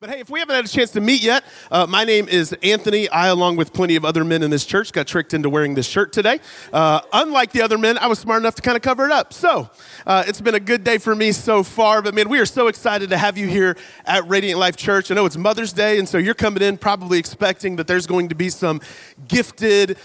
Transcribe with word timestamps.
But 0.00 0.08
hey, 0.08 0.20
if 0.20 0.30
we 0.30 0.38
haven't 0.38 0.54
had 0.54 0.64
a 0.64 0.68
chance 0.68 0.92
to 0.92 1.00
meet 1.02 1.22
yet, 1.22 1.44
uh, 1.70 1.86
my 1.86 2.04
name 2.04 2.26
is 2.26 2.54
Anthony. 2.62 3.06
I, 3.10 3.26
along 3.26 3.56
with 3.56 3.74
plenty 3.74 3.96
of 3.96 4.04
other 4.06 4.24
men 4.24 4.42
in 4.42 4.50
this 4.50 4.64
church, 4.64 4.94
got 4.94 5.06
tricked 5.06 5.34
into 5.34 5.50
wearing 5.50 5.74
this 5.74 5.86
shirt 5.86 6.10
today. 6.14 6.40
Uh, 6.72 7.02
unlike 7.12 7.52
the 7.52 7.60
other 7.60 7.76
men, 7.76 7.98
I 7.98 8.06
was 8.06 8.18
smart 8.18 8.40
enough 8.40 8.54
to 8.54 8.62
kind 8.62 8.76
of 8.76 8.82
cover 8.82 9.04
it 9.04 9.12
up. 9.12 9.34
So 9.34 9.68
uh, 10.06 10.24
it's 10.26 10.40
been 10.40 10.54
a 10.54 10.60
good 10.60 10.84
day 10.84 10.96
for 10.96 11.14
me 11.14 11.32
so 11.32 11.62
far. 11.62 12.00
But 12.00 12.14
man, 12.14 12.30
we 12.30 12.38
are 12.38 12.46
so 12.46 12.68
excited 12.68 13.10
to 13.10 13.18
have 13.18 13.36
you 13.36 13.46
here 13.46 13.76
at 14.06 14.26
Radiant 14.26 14.58
Life 14.58 14.78
Church. 14.78 15.10
I 15.10 15.14
know 15.14 15.26
it's 15.26 15.36
Mother's 15.36 15.74
Day, 15.74 15.98
and 15.98 16.08
so 16.08 16.16
you're 16.16 16.32
coming 16.32 16.62
in 16.62 16.78
probably 16.78 17.18
expecting 17.18 17.76
that 17.76 17.86
there's 17.86 18.06
going 18.06 18.30
to 18.30 18.34
be 18.34 18.48
some 18.48 18.80
gifted, 19.28 19.98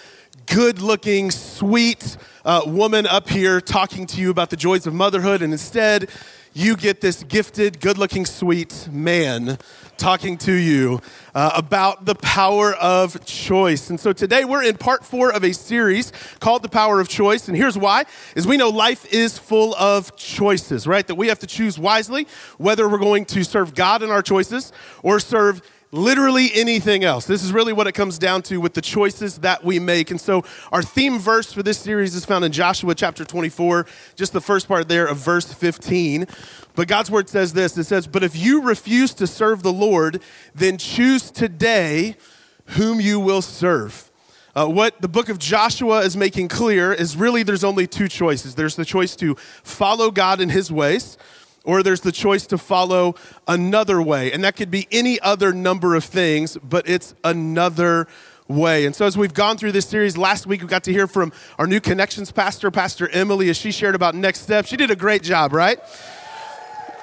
good 0.46 0.82
looking, 0.82 1.32
sweet 1.32 2.18
uh, 2.43 2.63
woman 2.66 3.07
up 3.07 3.30
here 3.30 3.62
talking 3.62 4.05
to 4.07 4.20
you 4.20 4.30
about 4.30 4.49
the 4.49 4.57
joys 4.57 4.85
of 4.88 4.93
motherhood. 4.93 5.41
And 5.41 5.54
instead, 5.54 6.09
you 6.58 6.77
get 6.77 7.02
this 7.02 7.22
gifted, 7.23 7.82
good 7.82 7.98
looking, 7.98 8.26
sweet 8.26 8.88
man 8.90 9.58
talking 9.98 10.38
to 10.38 10.54
you 10.54 11.02
uh, 11.34 11.52
about 11.54 12.05
the 12.05 12.16
power 12.16 12.73
of 12.76 13.26
choice. 13.26 13.90
And 13.90 13.99
so 13.99 14.13
today 14.13 14.46
we're 14.46 14.63
in 14.63 14.77
part 14.77 15.04
four 15.04 15.34
of 15.34 15.44
a 15.44 15.54
series 15.54 16.13
called 16.40 16.63
The 16.63 16.70
Power 16.70 17.02
of 17.02 17.10
Choice. 17.10 17.49
And 17.49 17.57
here's 17.57 17.77
why 17.77 18.05
is 18.38 18.48
we 18.48 18.55
know 18.55 18.70
life 18.70 19.05
is 19.13 19.38
full 19.38 19.76
of 19.76 20.16
choices, 20.16 20.88
right? 20.88 21.05
That 21.05 21.16
we 21.16 21.27
have 21.27 21.40
to 21.40 21.48
choose 21.48 21.77
wisely 21.77 22.26
whether 22.57 22.88
we're 22.88 22.99
going 22.99 23.26
to 23.26 23.44
serve 23.44 23.76
God 23.76 24.01
in 24.01 24.10
our 24.10 24.22
choices 24.22 24.72
or 25.04 25.20
serve 25.20 25.62
literally 25.96 26.49
anything 26.54 27.04
else. 27.04 27.26
This 27.26 27.43
is 27.43 27.51
really 27.51 27.74
what 27.74 27.88
it 27.88 27.93
comes 27.93 28.20
down 28.20 28.41
to 28.43 28.57
with 28.57 28.74
the 28.74 28.82
choices 28.82 29.40
that 29.40 29.63
we 29.63 29.79
make. 29.79 30.12
And 30.12 30.20
so 30.20 30.43
our 30.71 30.84
theme 30.84 31.18
verse 31.20 31.54
for 31.54 31.63
this 31.63 31.77
series 31.77 32.15
is 32.15 32.26
found 32.26 32.43
in 32.43 32.51
Joshua 32.51 32.93
chapter 32.93 33.24
24, 33.24 33.88
just 34.16 34.34
the 34.34 34.41
first 34.41 34.68
part 34.68 34.90
there 34.90 35.07
of 35.07 35.18
verse 35.18 35.51
15. 35.51 36.27
But 36.76 36.88
God's 36.88 37.10
word 37.10 37.29
says 37.29 37.54
this 37.54 37.77
it 37.77 37.85
says, 37.85 38.07
But 38.07 38.23
if 38.23 38.35
you 38.35 38.62
refuse 38.62 39.13
to 39.16 39.27
serve 39.27 39.63
the 39.63 39.73
Lord, 39.73 40.21
then 40.54 40.77
choose 40.77 41.32
today 41.32 42.18
whom 42.66 42.99
you 42.99 43.20
will 43.20 43.41
serve. 43.41 44.12
Uh, 44.54 44.68
what 44.68 45.01
the 45.01 45.07
book 45.07 45.29
of 45.29 45.38
Joshua 45.38 45.99
is 45.99 46.16
making 46.16 46.48
clear 46.48 46.93
is 46.93 47.18
really 47.18 47.43
there's 47.43 47.66
only 47.66 47.88
two 47.88 48.07
choices 48.07 48.55
there's 48.55 48.77
the 48.77 48.85
choice 48.85 49.13
to 49.18 49.35
follow 49.35 50.12
God 50.12 50.40
in 50.40 50.48
his 50.48 50.71
ways 50.71 51.18
or 51.66 51.84
there's 51.84 52.02
the 52.02 52.12
choice 52.12 52.48
to 52.48 52.58
follow 52.58 53.16
another 53.48 54.02
way. 54.02 54.32
And 54.32 54.44
that 54.44 54.55
could 54.55 54.71
be 54.71 54.88
any 54.91 55.20
other 55.20 55.52
number 55.52 55.96
of 55.96 56.04
things, 56.04 56.57
but 56.63 56.88
it's 56.88 57.13
another 57.24 58.07
way. 58.48 58.85
And 58.85 58.96
so, 58.96 59.05
as 59.05 59.18
we've 59.18 59.34
gone 59.34 59.57
through 59.57 59.72
this 59.74 59.88
series, 59.88 60.18
last 60.18 60.48
week 60.48 60.62
we 60.62 60.68
got 60.68 60.84
to 60.85 60.94
hear 60.94 61.07
from 61.07 61.34
our 61.57 61.68
new 61.68 61.80
connections 61.80 62.32
pastor, 62.32 62.72
Pastor 62.72 63.10
Emily, 63.10 63.49
as 63.49 63.57
she 63.57 63.72
shared 63.72 63.96
about 63.96 64.16
next 64.16 64.41
steps. 64.41 64.69
She 64.69 64.78
did 64.78 64.91
a 64.91 64.96
great 64.96 65.24
job, 65.24 65.52
right? 65.53 65.80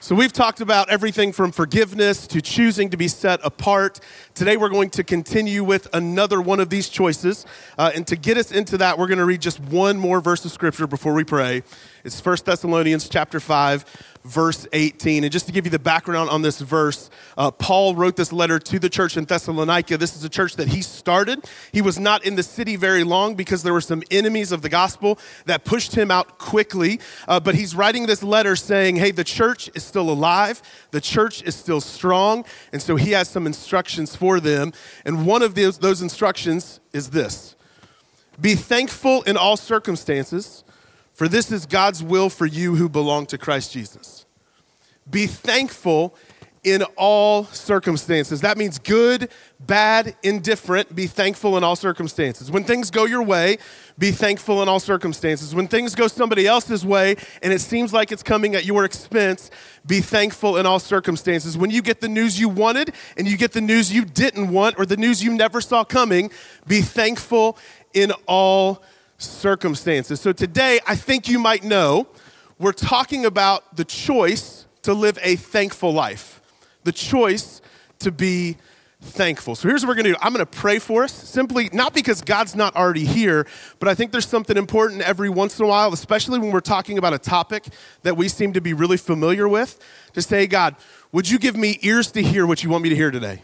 So, 0.05 0.15
we've 0.15 0.35
talked 0.35 0.61
about 0.61 0.91
everything 0.91 1.33
from 1.33 1.51
forgiveness 1.51 2.27
to 2.27 2.43
choosing 2.43 2.91
to 2.91 2.97
be 2.99 3.09
set 3.09 3.41
apart. 3.43 4.01
Today, 4.35 4.59
we're 4.59 4.69
going 4.69 4.91
to 4.91 5.03
continue 5.03 5.65
with 5.65 5.89
another 5.95 6.43
one 6.43 6.61
of 6.61 6.69
these 6.69 6.91
choices. 6.91 7.47
Uh, 7.79 7.91
and 7.95 8.07
to 8.09 8.15
get 8.15 8.37
us 8.37 8.53
into 8.53 8.77
that, 8.77 8.99
we're 8.99 9.07
going 9.07 9.17
to 9.17 9.25
read 9.25 9.41
just 9.41 9.61
one 9.61 9.97
more 9.97 10.21
verse 10.21 10.45
of 10.45 10.53
scripture 10.53 10.87
before 10.87 11.15
we 11.15 11.25
pray. 11.25 11.63
It's 12.05 12.23
1 12.23 12.37
Thessalonians 12.45 13.09
chapter 13.09 13.41
5, 13.41 14.14
verse 14.25 14.67
18. 14.73 15.25
And 15.25 15.33
just 15.33 15.47
to 15.47 15.53
give 15.53 15.67
you 15.67 15.71
the 15.71 15.79
background 15.79 16.31
on 16.31 16.43
this 16.43 16.61
verse, 16.61 17.11
uh, 17.37 17.51
Paul 17.51 17.95
wrote 17.95 18.17
this 18.17 18.33
letter 18.33 18.59
to 18.59 18.79
the 18.79 18.89
church 18.89 19.17
in 19.17 19.25
Thessalonica. 19.25 19.99
This 19.99 20.17
is 20.17 20.25
a 20.25 20.29
church 20.29 20.57
that 20.57 20.69
he 20.69 20.81
started. 20.81 21.45
He 21.73 21.83
was 21.83 21.99
not 21.99 22.25
in 22.25 22.35
the 22.35 22.43
city 22.43 22.77
very 22.77 23.05
long 23.05 23.35
because 23.35 23.63
there 23.63 23.73
were 23.73 23.83
some 23.83 24.03
enemies 24.11 24.51
of 24.51 24.63
the 24.63 24.69
gospel 24.71 25.19
that 25.45 25.65
pushed 25.65 25.95
him 25.95 26.11
out 26.11 26.39
quickly. 26.39 27.01
Uh, 27.29 27.39
but 27.39 27.55
he's 27.55 27.75
writing 27.75 28.07
this 28.07 28.23
letter 28.23 28.57
saying, 28.57 28.97
hey, 28.97 29.11
the 29.11 29.25
church 29.25 29.71
is 29.75 29.85
still 29.85 30.09
alive, 30.09 30.63
the 30.91 31.01
church 31.01 31.43
is 31.43 31.55
still 31.55 31.81
strong. 31.81 32.45
And 32.73 32.81
so 32.81 32.97
he 32.97 33.11
has 33.13 33.29
some 33.29 33.47
instructions 33.47 34.17
for 34.17 34.41
them. 34.41 34.73
And 35.05 35.27
one 35.27 35.43
of 35.43 35.55
those, 35.55 35.79
those 35.79 36.01
instructions 36.01 36.81
is 36.93 37.11
this 37.11 37.57
Be 38.41 38.55
thankful 38.55 39.23
in 39.23 39.37
all 39.37 39.59
circumstances 39.59 40.64
for 41.15 41.29
this 41.29 41.51
is 41.51 41.65
God's 41.65 42.03
will 42.03 42.29
for 42.29 42.47
you 42.47 42.75
who 42.77 42.89
belong 42.89 43.27
to 43.27 43.39
Christ 43.39 43.73
Jesus. 43.73 44.27
Be 45.09 45.27
thankful 45.27 46.15
in 46.65 46.83
all 46.97 47.45
circumstances. 47.45 48.41
That 48.41 48.57
means 48.57 48.79
good, 48.79 49.29
bad, 49.61 50.17
indifferent. 50.23 50.95
Be 50.95 51.07
thankful 51.07 51.59
in 51.59 51.63
all 51.63 51.77
circumstances. 51.77 52.51
When 52.51 52.65
things 52.65 52.91
go 52.91 53.05
your 53.05 53.23
way, 53.23 53.59
be 53.99 54.11
thankful 54.11 54.63
in 54.63 54.69
all 54.69 54.81
circumstances. 54.81 55.55
When 55.55 55.69
things 55.69 55.95
go 55.95 56.09
somebody 56.09 56.47
else's 56.47 56.85
way 56.85 57.17
and 57.43 57.53
it 57.53 57.61
seems 57.61 57.93
like 57.93 58.11
it's 58.11 58.23
coming 58.23 58.55
at 58.55 58.65
your 58.65 58.87
expense, 58.87 59.51
be 59.87 60.01
thankful 60.01 60.57
in 60.57 60.65
all 60.65 60.81
circumstances. 60.81 61.57
When 61.57 61.71
you 61.71 61.83
get 61.83 62.01
the 62.01 62.09
news 62.09 62.41
you 62.41 62.49
wanted 62.49 62.95
and 63.19 63.29
you 63.29 63.37
get 63.37 63.53
the 63.53 63.61
news 63.61 63.93
you 63.93 64.07
didn't 64.07 64.49
want 64.51 64.79
or 64.79 64.87
the 64.87 64.97
news 64.97 65.23
you 65.23 65.35
never 65.35 65.61
saw 65.61 65.85
coming, 65.85 66.31
be 66.67 66.81
thankful 66.81 67.59
in 67.93 68.11
all 68.27 68.83
circumstances. 69.19 70.21
So 70.21 70.33
today, 70.33 70.81
I 70.87 70.97
think 70.97 71.29
you 71.29 71.39
might 71.39 71.65
know, 71.65 72.07
we're 72.59 72.73
talking 72.73 73.27
about 73.27 73.77
the 73.77 73.85
choice 73.85 74.67
to 74.83 74.95
live 74.95 75.19
a 75.23 75.37
thankful 75.37 75.93
life, 75.93 76.41
the 76.85 76.93
choice 76.93 77.61
to 78.01 78.13
be 78.13 78.57
thankful. 79.01 79.55
So 79.55 79.69
here's 79.69 79.83
what 79.83 79.91
we're 79.91 80.03
going 80.03 80.05
to 80.07 80.13
do 80.13 80.19
I'm 80.21 80.33
going 80.33 80.45
to 80.45 80.59
pray 80.59 80.79
for 80.79 81.05
us, 81.05 81.13
simply 81.13 81.69
not 81.73 81.95
because 81.95 82.21
God's 82.21 82.55
not 82.55 82.75
already 82.77 83.05
here, 83.05 83.47
but 83.79 83.89
I 83.89 83.95
think 83.95 84.13
there's 84.13 84.27
something 84.27 84.57
important 84.57 85.03
every 85.03 85.29
once 85.29 85.59
in 85.59 85.65
a 85.65 85.69
while, 85.69 85.93
especially 85.93 86.39
when 86.39 86.51
we're 86.51 86.61
talking 86.61 86.99
about 86.99 87.13
a 87.13 87.19
topic 87.19 87.67
that 88.03 88.17
we 88.17 88.29
seem 88.29 88.53
to 88.55 88.61
be 88.61 88.73
really 88.73 88.97
familiar 88.97 89.49
with, 89.49 89.79
to 90.15 90.23
say, 90.23 90.47
God, 90.47 90.77
would 91.13 91.29
you 91.29 91.39
give 91.39 91.57
me 91.57 91.79
ears 91.83 92.11
to 92.13 92.23
hear 92.23 92.47
what 92.47 92.63
you 92.63 92.71
want 92.71 92.83
me 92.83 92.89
to 92.89 92.97
hear 92.97 93.11
today? 93.11 93.43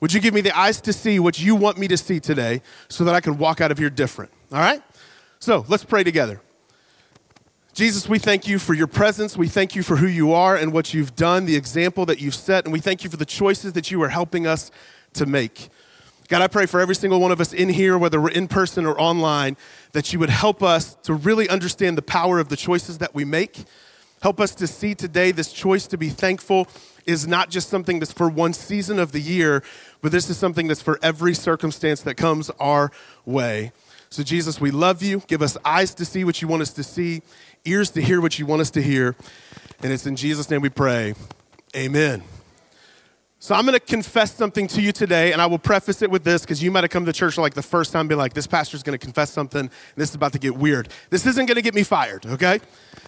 Would 0.00 0.12
you 0.12 0.20
give 0.20 0.34
me 0.34 0.40
the 0.40 0.56
eyes 0.56 0.80
to 0.82 0.92
see 0.92 1.20
what 1.20 1.40
you 1.40 1.54
want 1.54 1.78
me 1.78 1.86
to 1.88 1.96
see 1.96 2.18
today 2.18 2.60
so 2.88 3.04
that 3.04 3.14
I 3.14 3.20
can 3.20 3.38
walk 3.38 3.60
out 3.60 3.70
of 3.70 3.78
here 3.78 3.90
different? 3.90 4.32
All 4.52 4.58
right? 4.58 4.82
So 5.42 5.64
let's 5.66 5.84
pray 5.84 6.04
together. 6.04 6.40
Jesus, 7.74 8.08
we 8.08 8.20
thank 8.20 8.46
you 8.46 8.60
for 8.60 8.74
your 8.74 8.86
presence. 8.86 9.36
We 9.36 9.48
thank 9.48 9.74
you 9.74 9.82
for 9.82 9.96
who 9.96 10.06
you 10.06 10.32
are 10.32 10.54
and 10.54 10.72
what 10.72 10.94
you've 10.94 11.16
done, 11.16 11.46
the 11.46 11.56
example 11.56 12.06
that 12.06 12.20
you've 12.20 12.36
set, 12.36 12.62
and 12.62 12.72
we 12.72 12.78
thank 12.78 13.02
you 13.02 13.10
for 13.10 13.16
the 13.16 13.26
choices 13.26 13.72
that 13.72 13.90
you 13.90 14.00
are 14.04 14.08
helping 14.08 14.46
us 14.46 14.70
to 15.14 15.26
make. 15.26 15.68
God, 16.28 16.42
I 16.42 16.46
pray 16.46 16.66
for 16.66 16.78
every 16.80 16.94
single 16.94 17.18
one 17.18 17.32
of 17.32 17.40
us 17.40 17.52
in 17.52 17.68
here, 17.68 17.98
whether 17.98 18.20
we're 18.20 18.30
in 18.30 18.46
person 18.46 18.86
or 18.86 18.96
online, 19.00 19.56
that 19.90 20.12
you 20.12 20.20
would 20.20 20.30
help 20.30 20.62
us 20.62 20.94
to 21.02 21.12
really 21.12 21.48
understand 21.48 21.98
the 21.98 22.02
power 22.02 22.38
of 22.38 22.48
the 22.48 22.56
choices 22.56 22.98
that 22.98 23.12
we 23.12 23.24
make. 23.24 23.64
Help 24.22 24.38
us 24.38 24.54
to 24.54 24.68
see 24.68 24.94
today 24.94 25.32
this 25.32 25.52
choice 25.52 25.88
to 25.88 25.98
be 25.98 26.08
thankful 26.08 26.68
is 27.04 27.26
not 27.26 27.50
just 27.50 27.68
something 27.68 27.98
that's 27.98 28.12
for 28.12 28.28
one 28.28 28.52
season 28.52 29.00
of 29.00 29.10
the 29.10 29.20
year, 29.20 29.64
but 30.02 30.12
this 30.12 30.30
is 30.30 30.38
something 30.38 30.68
that's 30.68 30.80
for 30.82 31.00
every 31.02 31.34
circumstance 31.34 32.00
that 32.02 32.14
comes 32.14 32.48
our 32.60 32.92
way. 33.26 33.72
So, 34.12 34.22
Jesus, 34.22 34.60
we 34.60 34.70
love 34.70 35.02
you. 35.02 35.22
Give 35.26 35.40
us 35.40 35.56
eyes 35.64 35.94
to 35.94 36.04
see 36.04 36.22
what 36.22 36.42
you 36.42 36.46
want 36.46 36.60
us 36.60 36.70
to 36.74 36.82
see, 36.82 37.22
ears 37.64 37.88
to 37.92 38.02
hear 38.02 38.20
what 38.20 38.38
you 38.38 38.44
want 38.44 38.60
us 38.60 38.70
to 38.72 38.82
hear. 38.82 39.16
And 39.82 39.90
it's 39.90 40.04
in 40.04 40.16
Jesus' 40.16 40.50
name 40.50 40.60
we 40.60 40.68
pray. 40.68 41.14
Amen. 41.74 42.22
So, 43.38 43.54
I'm 43.54 43.64
going 43.64 43.72
to 43.72 43.80
confess 43.80 44.34
something 44.34 44.66
to 44.68 44.82
you 44.82 44.92
today, 44.92 45.32
and 45.32 45.40
I 45.40 45.46
will 45.46 45.58
preface 45.58 46.02
it 46.02 46.10
with 46.10 46.24
this 46.24 46.42
because 46.42 46.62
you 46.62 46.70
might 46.70 46.84
have 46.84 46.90
come 46.90 47.06
to 47.06 47.12
church 47.14 47.38
like 47.38 47.54
the 47.54 47.62
first 47.62 47.90
time 47.90 48.00
and 48.00 48.08
be 48.10 48.14
like, 48.14 48.34
this 48.34 48.46
pastor's 48.46 48.82
going 48.82 48.98
to 48.98 49.02
confess 49.02 49.30
something, 49.30 49.60
and 49.60 49.70
this 49.96 50.10
is 50.10 50.14
about 50.14 50.34
to 50.34 50.38
get 50.38 50.58
weird. 50.58 50.90
This 51.08 51.24
isn't 51.24 51.46
going 51.46 51.56
to 51.56 51.62
get 51.62 51.72
me 51.72 51.82
fired, 51.82 52.26
okay? 52.26 52.60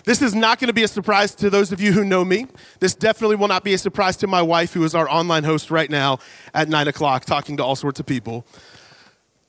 This 0.04 0.22
is 0.22 0.34
not 0.34 0.58
going 0.58 0.68
to 0.68 0.72
be 0.72 0.84
a 0.84 0.88
surprise 0.88 1.34
to 1.34 1.50
those 1.50 1.70
of 1.70 1.82
you 1.82 1.92
who 1.92 2.06
know 2.06 2.24
me. 2.24 2.46
This 2.80 2.94
definitely 2.94 3.36
will 3.36 3.48
not 3.48 3.62
be 3.62 3.74
a 3.74 3.78
surprise 3.78 4.16
to 4.16 4.26
my 4.26 4.40
wife, 4.40 4.72
who 4.72 4.82
is 4.84 4.94
our 4.94 5.06
online 5.10 5.44
host 5.44 5.70
right 5.70 5.90
now 5.90 6.18
at 6.54 6.70
9 6.70 6.88
o'clock, 6.88 7.26
talking 7.26 7.58
to 7.58 7.62
all 7.62 7.76
sorts 7.76 8.00
of 8.00 8.06
people. 8.06 8.46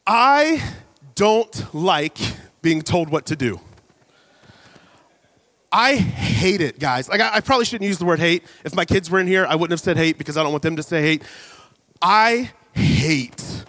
I 0.06 0.62
don't 1.16 1.74
like 1.74 2.18
being 2.62 2.82
told 2.82 3.10
what 3.10 3.26
to 3.28 3.36
do. 3.36 3.60
I 5.72 5.96
hate 5.96 6.62
it, 6.62 6.80
guys. 6.80 7.10
Like, 7.10 7.20
I, 7.20 7.36
I, 7.36 7.40
probably 7.42 7.66
shouldn't 7.66 7.88
use 7.88 7.98
the 7.98 8.06
word 8.06 8.20
hate. 8.20 8.44
If 8.64 8.74
my 8.76 8.86
kids 8.86 9.10
were 9.10 9.20
in 9.20 9.28
here, 9.28 9.46
I 9.46 9.56
wouldn't 9.56 9.72
have 9.72 9.82
said 9.82 9.98
hate 9.98 10.18
because 10.18 10.38
I 10.38 10.44
don't 10.44 10.54
want 10.54 10.64
them 10.64 10.78
to 10.78 10.84
say 10.84 11.02
hate. 11.02 11.24
I 12.02 12.52
hate, 12.74 13.66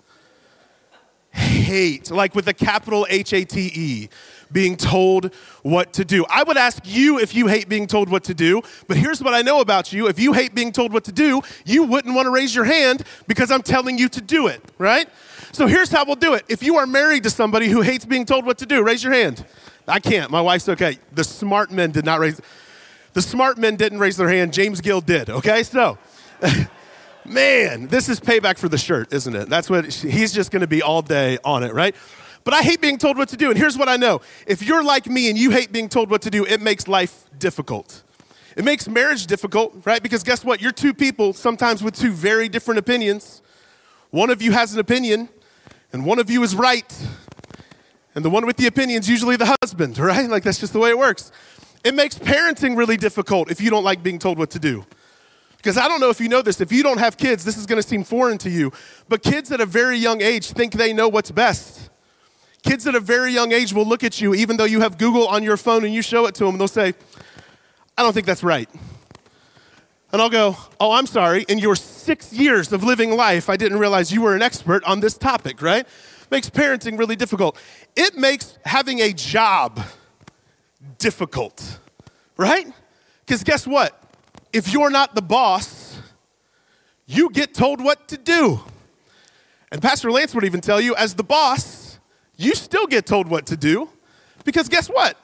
hate, 1.31 2.11
like 2.11 2.35
with 2.35 2.47
a 2.47 2.55
capital 2.55 3.07
H 3.11 3.33
A 3.33 3.45
T 3.45 3.73
E, 3.75 4.09
being 4.53 4.77
told 4.77 5.35
what 5.63 5.93
to 5.95 6.05
do. 6.05 6.25
I 6.31 6.45
would 6.45 6.57
ask 6.57 6.83
you 6.85 7.19
if 7.19 7.35
you 7.35 7.49
hate 7.49 7.69
being 7.69 7.87
told 7.89 8.09
what 8.09 8.25
to 8.25 8.35
do, 8.35 8.63
but 8.87 8.97
here's 8.97 9.21
what 9.21 9.35
I 9.35 9.43
know 9.43 9.61
about 9.61 9.93
you. 9.93 10.07
If 10.07 10.21
you 10.21 10.33
hate 10.33 10.55
being 10.55 10.71
told 10.71 10.93
what 10.93 11.05
to 11.05 11.13
do, 11.13 11.43
you 11.65 11.83
wouldn't 11.83 12.15
want 12.15 12.27
to 12.27 12.31
raise 12.31 12.55
your 12.55 12.65
hand 12.65 13.03
because 13.27 13.51
I'm 13.51 13.63
telling 13.63 13.99
you 13.99 14.09
to 14.11 14.21
do 14.21 14.47
it, 14.47 14.63
right? 14.79 15.09
So 15.53 15.67
here's 15.67 15.91
how 15.91 16.05
we'll 16.05 16.17
do 16.17 16.35
it. 16.35 16.45
If 16.49 16.63
you 16.63 16.77
are 16.77 16.87
married 16.87 17.23
to 17.25 17.31
somebody 17.31 17.69
who 17.69 17.81
hates 17.81 18.05
being 18.05 18.25
told 18.25 18.45
what 18.45 18.59
to 18.59 18.67
do, 18.67 18.83
raise 18.83 19.03
your 19.03 19.13
hand. 19.13 19.45
I 19.89 20.01
can't. 20.01 20.31
My 20.31 20.41
wife's 20.41 20.69
okay. 20.69 20.99
The 21.13 21.25
smart 21.25 21.71
men 21.71 21.93
did 21.93 22.05
not 22.05 22.21
raise 22.21 22.41
the 23.13 23.23
smart 23.23 23.57
men 23.57 23.77
didn't 23.77 23.99
raise 23.99 24.19
their 24.19 24.29
hand. 24.29 24.53
James 24.53 24.83
Gill 24.83 25.01
did. 25.01 25.31
Okay? 25.31 25.63
So 25.63 25.97
man, 27.25 27.87
this 27.89 28.09
is 28.09 28.21
payback 28.21 28.59
for 28.59 28.69
the 28.69 28.79
shirt, 28.79 29.13
isn't 29.13 29.35
it? 29.35 29.49
That's 29.49 29.71
what 29.71 29.93
he's 29.93 30.33
just 30.33 30.51
going 30.51 30.61
to 30.61 30.67
be 30.67 30.83
all 30.83 31.03
day 31.03 31.39
on 31.45 31.63
it, 31.63 31.73
right? 31.73 31.95
But 32.45 32.55
I 32.55 32.63
hate 32.63 32.81
being 32.81 32.99
told 32.99 33.17
what 33.19 33.29
to 33.31 33.37
do. 33.37 33.51
And 33.51 33.59
here's 33.59 33.77
what 33.77 33.89
I 33.89 33.97
know 33.97 34.21
if 34.47 34.63
you're 34.63 34.85
like 34.85 35.07
me 35.07 35.29
and 35.29 35.39
you 35.39 35.51
hate 35.51 35.73
being 35.73 35.89
told 35.89 36.11
what 36.11 36.23
to 36.23 36.31
do, 36.31 36.45
it 36.45 36.61
makes 36.61 36.87
life 36.87 37.25
difficult. 37.39 38.03
It 38.57 38.65
makes 38.65 38.89
marriage 38.89 39.27
difficult, 39.27 39.75
right? 39.85 40.03
Because 40.03 40.23
guess 40.23 40.45
what? 40.45 40.63
You're 40.63 40.73
two 40.73 40.95
people, 40.95 41.33
sometimes 41.33 41.83
with 41.83 41.95
two 41.95 42.13
very 42.13 42.49
different 42.49 42.79
opinions. 42.79 43.43
One 44.11 44.31
of 44.31 44.41
you 44.41 44.53
has 44.53 44.73
an 44.73 44.81
opinion, 44.81 45.29
and 45.93 46.05
one 46.05 46.19
of 46.19 46.31
you 46.31 46.43
is 46.43 46.55
right. 46.55 46.93
And 48.15 48.25
the 48.25 48.31
one 48.31 48.47
with 48.47 48.57
the 48.57 48.67
opinion 48.67 49.01
is 49.01 49.09
usually 49.09 49.37
the 49.37 49.57
husband, 49.63 49.99
right? 49.99 50.29
Like 50.29 50.43
that's 50.43 50.59
just 50.59 50.73
the 50.73 50.79
way 50.79 50.91
it 50.91 50.99
works. 50.99 51.31
It 51.85 51.95
makes 51.95 52.19
parenting 52.19 52.77
really 52.77 52.97
difficult 52.97 53.51
if 53.51 53.61
you 53.61 53.71
don't 53.71 53.85
like 53.85 54.03
being 54.03 54.19
told 54.19 54.39
what 54.39 54.51
to 54.51 54.59
do. 54.59 54.85
Because 55.59 55.77
I 55.79 55.89
don't 55.89 56.01
know 56.01 56.11
if 56.11 56.21
you 56.21 56.29
know 56.29 56.43
this, 56.43 56.61
if 56.61 56.73
you 56.73 56.83
don't 56.83 56.99
have 56.99 57.17
kids, 57.17 57.45
this 57.45 57.57
is 57.57 57.67
going 57.67 57.81
to 57.81 57.87
seem 57.87 58.05
foreign 58.05 58.39
to 58.39 58.51
you, 58.51 58.73
but 59.09 59.23
kids 59.23 59.51
at 59.53 59.61
a 59.61 59.67
very 59.67 59.97
young 59.97 60.23
age 60.23 60.51
think 60.51 60.73
they 60.73 60.93
know 60.93 61.09
what's 61.09 61.31
best. 61.31 61.91
Kids 62.63 62.87
at 62.87 62.95
a 62.95 63.01
very 63.01 63.33
young 63.33 63.53
age 63.53 63.73
will 63.73 63.87
look 63.87 64.03
at 64.03 64.21
you, 64.21 64.35
even 64.35 64.57
though 64.57 64.65
you 64.65 64.81
have 64.81 64.99
Google 64.99 65.27
on 65.29 65.43
your 65.43 65.57
phone 65.57 65.85
and 65.85 65.93
you 65.93 66.03
show 66.03 66.27
it 66.27 66.35
to 66.37 66.45
them, 66.45 66.55
and 66.55 66.61
they'll 66.61 66.69
say, 66.69 66.95
I 67.99 68.03
don't 68.03 68.13
think 68.13 68.27
that's 68.27 68.43
right. 68.43 68.69
And 70.13 70.23
I'll 70.23 70.31
go, 70.31 70.57
Oh, 70.81 70.93
I'm 70.93 71.07
sorry. 71.07 71.45
In 71.49 71.59
your 71.59 71.77
six 71.77 72.33
years 72.33 72.73
of 72.73 72.83
living 72.83 73.11
life, 73.11 73.51
I 73.51 73.57
didn't 73.57 73.79
realize 73.79 74.13
you 74.13 74.23
were 74.23 74.35
an 74.35 74.43
expert 74.43 74.85
on 74.85 75.01
this 75.01 75.19
topic, 75.19 75.61
right? 75.61 75.87
Makes 76.31 76.51
parenting 76.51 76.99
really 76.99 77.17
difficult. 77.17 77.57
It 77.95 78.17
makes 78.17 78.59
having 78.65 79.01
a 79.01 79.13
job 79.13 79.81
difficult, 80.99 81.79
right? 82.37 82.67
Because 83.25 83.45
guess 83.45 83.67
what? 83.67 84.03
if 84.57 84.73
you're 84.73 84.89
not 84.89 85.15
the 85.15 85.21
boss, 85.21 85.99
you 87.05 87.29
get 87.29 87.53
told 87.53 87.85
what 87.85 88.09
to 88.09 88.17
do. 88.17 88.61
And 89.71 89.83
Pastor 89.83 90.11
Lance 90.11 90.35
would 90.35 90.45
even 90.45 90.63
tell 90.63 90.81
you, 90.81 90.95
as 90.97 91.15
the 91.15 91.23
boss, 91.23 91.99
you 92.39 92.55
still 92.55 92.87
get 92.87 93.05
told 93.05 93.29
what 93.29 93.45
to 93.47 93.57
do 93.57 93.91
because 94.45 94.71
guess 94.71 94.89
what? 94.89 95.19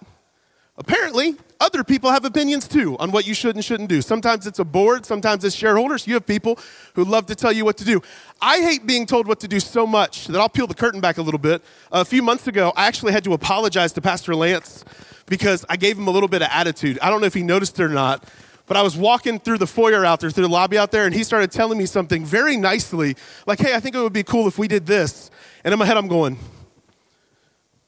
Apparently, 0.76 1.37
other 1.62 1.85
people 1.85 2.11
have 2.11 2.25
opinions 2.25 2.67
too 2.67 2.99
on 2.99 3.12
what 3.12 3.25
you 3.25 3.35
should 3.35 3.55
and 3.55 3.64
shouldn't 3.64 3.88
do. 3.88 4.03
Sometimes 4.03 4.49
it's 4.49 4.59
a 4.59 4.64
board, 4.64 5.06
sometimes 5.06 5.44
it's 5.44 5.55
shareholders. 5.55 6.09
You 6.09 6.14
have 6.14 6.26
people 6.26 6.59
who 6.94 7.05
love 7.05 7.26
to 7.26 7.37
tell 7.37 7.53
you 7.53 7.64
what 7.64 7.76
to 7.76 7.85
do. 7.85 8.03
I 8.41 8.59
hate 8.59 8.85
being 8.85 9.06
told 9.06 9.29
what 9.29 9.38
to 9.41 9.49
do 9.49 9.61
so 9.61 9.87
much 9.87 10.26
that 10.26 10.41
I'll 10.41 10.49
peel 10.49 10.67
the 10.67 10.75
curtain 10.75 11.00
back 11.00 11.19
a 11.19 11.23
little 11.23 11.38
bit. 11.38 11.62
A 11.93 12.05
few 12.05 12.20
months 12.20 12.49
ago, 12.49 12.73
I 12.75 12.87
actually 12.88 13.12
had 13.12 13.23
to 13.25 13.32
apologize 13.32 13.93
to 13.93 14.00
Pastor 14.00 14.35
Lance 14.35 14.85
because 15.26 15.64
I 15.69 15.76
gave 15.76 15.97
him 15.97 16.09
a 16.09 16.11
little 16.11 16.29
bit 16.29 16.43
of 16.43 16.49
attitude. 16.50 16.99
I 17.00 17.11
don't 17.11 17.20
know 17.20 17.29
if 17.29 17.35
he 17.35 17.44
noticed 17.44 17.79
it 17.79 17.85
or 17.85 17.88
not, 17.88 18.25
but 18.67 18.76
I 18.76 18.82
was 18.82 18.97
walking 18.97 19.38
through 19.38 19.59
the 19.59 19.69
foyer 19.69 20.05
out 20.05 20.19
there, 20.19 20.31
through 20.31 20.49
the 20.49 20.53
lobby 20.53 20.79
out 20.79 20.91
there, 20.91 21.06
and 21.06 21.14
he 21.14 21.23
started 21.23 21.53
telling 21.53 21.79
me 21.79 21.87
something 21.87 22.25
very 22.25 22.56
nicely, 22.56 23.14
like, 23.47 23.61
hey, 23.61 23.75
I 23.75 23.79
think 23.79 23.94
it 23.94 24.00
would 24.00 24.12
be 24.12 24.25
cool 24.25 24.49
if 24.49 24.59
we 24.59 24.67
did 24.67 24.85
this. 24.85 25.31
And 25.62 25.73
in 25.73 25.79
my 25.79 25.87
head, 25.87 25.97
I'm 25.97 26.09
going, 26.09 26.38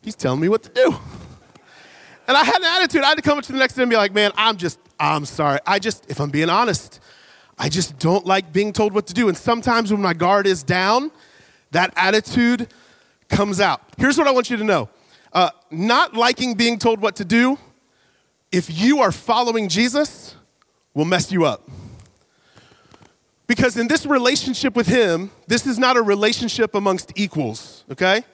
he's 0.01 0.15
telling 0.15 0.41
me 0.41 0.49
what 0.49 0.63
to 0.63 0.71
do. 0.71 0.97
And 2.27 2.37
I 2.37 2.45
had 2.45 2.57
an 2.57 2.65
attitude. 2.65 3.03
I 3.03 3.09
had 3.09 3.17
to 3.17 3.23
come 3.23 3.39
up 3.39 3.45
to 3.45 3.53
the 3.53 3.59
next 3.59 3.75
day 3.75 3.83
and 3.83 3.91
be 3.91 3.97
like, 3.97 4.15
man, 4.15 4.33
I'm 4.37 4.57
just, 4.57 4.79
I'm 4.99 5.25
sorry. 5.25 5.59
I 5.67 5.79
just, 5.79 6.11
if 6.11 6.21
I'm 6.21 6.31
being 6.31 6.49
honest, 6.49 7.01
I 7.59 7.69
just 7.69 7.99
don't 7.99 8.27
like 8.27 8.53
being 8.53 8.73
told 8.73 8.93
what 8.93 9.07
to 9.09 9.15
do. 9.15 9.29
And 9.29 9.37
sometimes 9.37 9.93
when 9.93 10.01
my 10.01 10.15
guard 10.15 10.47
is 10.47 10.63
down, 10.63 11.11
that 11.71 11.93
attitude 11.97 12.69
comes 13.29 13.61
out. 13.61 13.83
Here's 13.99 14.17
what 14.17 14.27
I 14.27 14.31
want 14.31 14.51
you 14.51 14.57
to 14.57 14.65
know 14.65 14.89
uh, 15.33 15.51
not 15.71 16.15
liking 16.15 16.55
being 16.55 16.79
told 16.79 17.01
what 17.01 17.17
to 17.17 17.25
do, 17.25 17.59
if 18.53 18.71
you 18.71 19.01
are 19.01 19.13
following 19.13 19.69
Jesus, 19.69 20.37
will 20.95 21.05
mess 21.05 21.33
you 21.33 21.45
up. 21.45 21.69
Because 23.47 23.77
in 23.77 23.89
this 23.89 24.07
relationship 24.07 24.75
with 24.75 24.87
Him, 24.87 25.31
this 25.47 25.67
is 25.67 25.79
not 25.79 25.97
a 25.97 26.03
relationship 26.03 26.75
amongst 26.75 27.13
equals, 27.17 27.85
okay? 27.91 28.25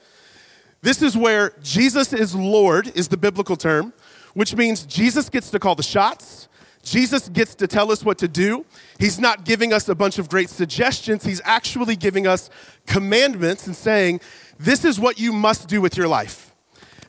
This 0.83 1.03
is 1.03 1.17
where 1.17 1.53
Jesus 1.63 2.13
is 2.13 2.35
Lord, 2.35 2.91
is 2.97 3.09
the 3.09 3.17
biblical 3.17 3.57
term, 3.57 3.93
which 4.35 4.57
means 4.57 4.85
Jesus 4.85 5.29
gets 5.29 5.51
to 5.51 5.59
call 5.59 5.75
the 5.75 5.83
shots. 5.83 6.49
Jesus 6.83 7.29
gets 7.29 7.55
to 7.57 7.67
tell 7.67 7.93
us 7.93 8.03
what 8.03 8.17
to 8.19 8.29
do. 8.29 8.65
He's 8.99 9.19
not 9.19 9.45
giving 9.45 9.73
us 9.73 9.89
a 9.89 9.95
bunch 9.95 10.19
of 10.19 10.31
great 10.31 10.49
suggestions. 10.49 11.25
He's 11.25 11.43
actually 11.45 11.97
giving 11.97 12.27
us 12.27 12.49
commandments 12.87 13.67
and 13.67 13.77
saying, 13.77 14.21
this 14.59 14.85
is 14.85 14.99
what 14.99 15.19
you 15.19 15.33
must 15.33 15.69
do 15.69 15.81
with 15.81 15.97
your 15.97 16.09
life. 16.09 16.55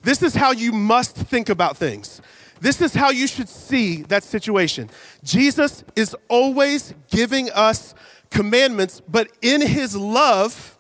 This 0.04 0.22
is 0.22 0.36
how 0.36 0.52
you 0.52 0.72
must 0.72 1.16
think 1.16 1.48
about 1.48 1.78
things. 1.78 2.22
This 2.60 2.82
is 2.82 2.94
how 2.94 3.10
you 3.10 3.28
should 3.28 3.50
see 3.50 4.02
that 4.04 4.24
situation. 4.24 4.90
Jesus 5.24 5.84
is 5.96 6.16
always 6.28 6.94
giving 7.10 7.50
us 7.52 7.96
commandments, 8.30 9.02
but 9.08 9.32
in 9.42 9.62
his 9.62 9.96
love, 9.96 10.71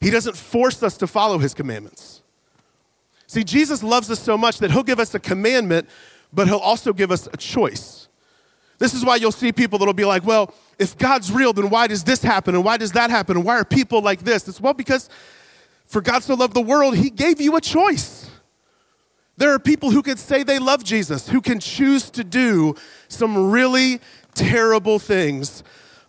he 0.00 0.10
doesn't 0.10 0.36
force 0.36 0.82
us 0.82 0.96
to 0.98 1.06
follow 1.06 1.38
his 1.38 1.54
commandments. 1.54 2.22
See, 3.26 3.44
Jesus 3.44 3.82
loves 3.82 4.10
us 4.10 4.20
so 4.20 4.38
much 4.38 4.58
that 4.58 4.70
he'll 4.70 4.82
give 4.82 5.00
us 5.00 5.14
a 5.14 5.18
commandment, 5.18 5.88
but 6.32 6.48
he'll 6.48 6.56
also 6.58 6.92
give 6.92 7.10
us 7.10 7.28
a 7.32 7.36
choice. 7.36 8.08
This 8.78 8.94
is 8.94 9.04
why 9.04 9.16
you'll 9.16 9.32
see 9.32 9.52
people 9.52 9.78
that'll 9.78 9.92
be 9.92 10.04
like, 10.04 10.24
well, 10.24 10.54
if 10.78 10.96
God's 10.96 11.32
real, 11.32 11.52
then 11.52 11.68
why 11.68 11.88
does 11.88 12.04
this 12.04 12.22
happen? 12.22 12.54
And 12.54 12.64
why 12.64 12.76
does 12.76 12.92
that 12.92 13.10
happen? 13.10 13.36
And 13.36 13.44
why 13.44 13.58
are 13.58 13.64
people 13.64 14.00
like 14.00 14.20
this? 14.20 14.46
It's 14.46 14.60
well 14.60 14.74
because 14.74 15.10
for 15.84 16.00
God 16.00 16.22
so 16.22 16.34
loved 16.34 16.54
the 16.54 16.60
world, 16.60 16.96
he 16.96 17.10
gave 17.10 17.40
you 17.40 17.56
a 17.56 17.60
choice. 17.60 18.30
There 19.36 19.52
are 19.52 19.58
people 19.58 19.90
who 19.90 20.02
could 20.02 20.18
say 20.18 20.42
they 20.42 20.58
love 20.58 20.84
Jesus, 20.84 21.28
who 21.28 21.40
can 21.40 21.60
choose 21.60 22.10
to 22.10 22.24
do 22.24 22.74
some 23.08 23.50
really 23.50 24.00
terrible 24.34 24.98
things, 24.98 25.62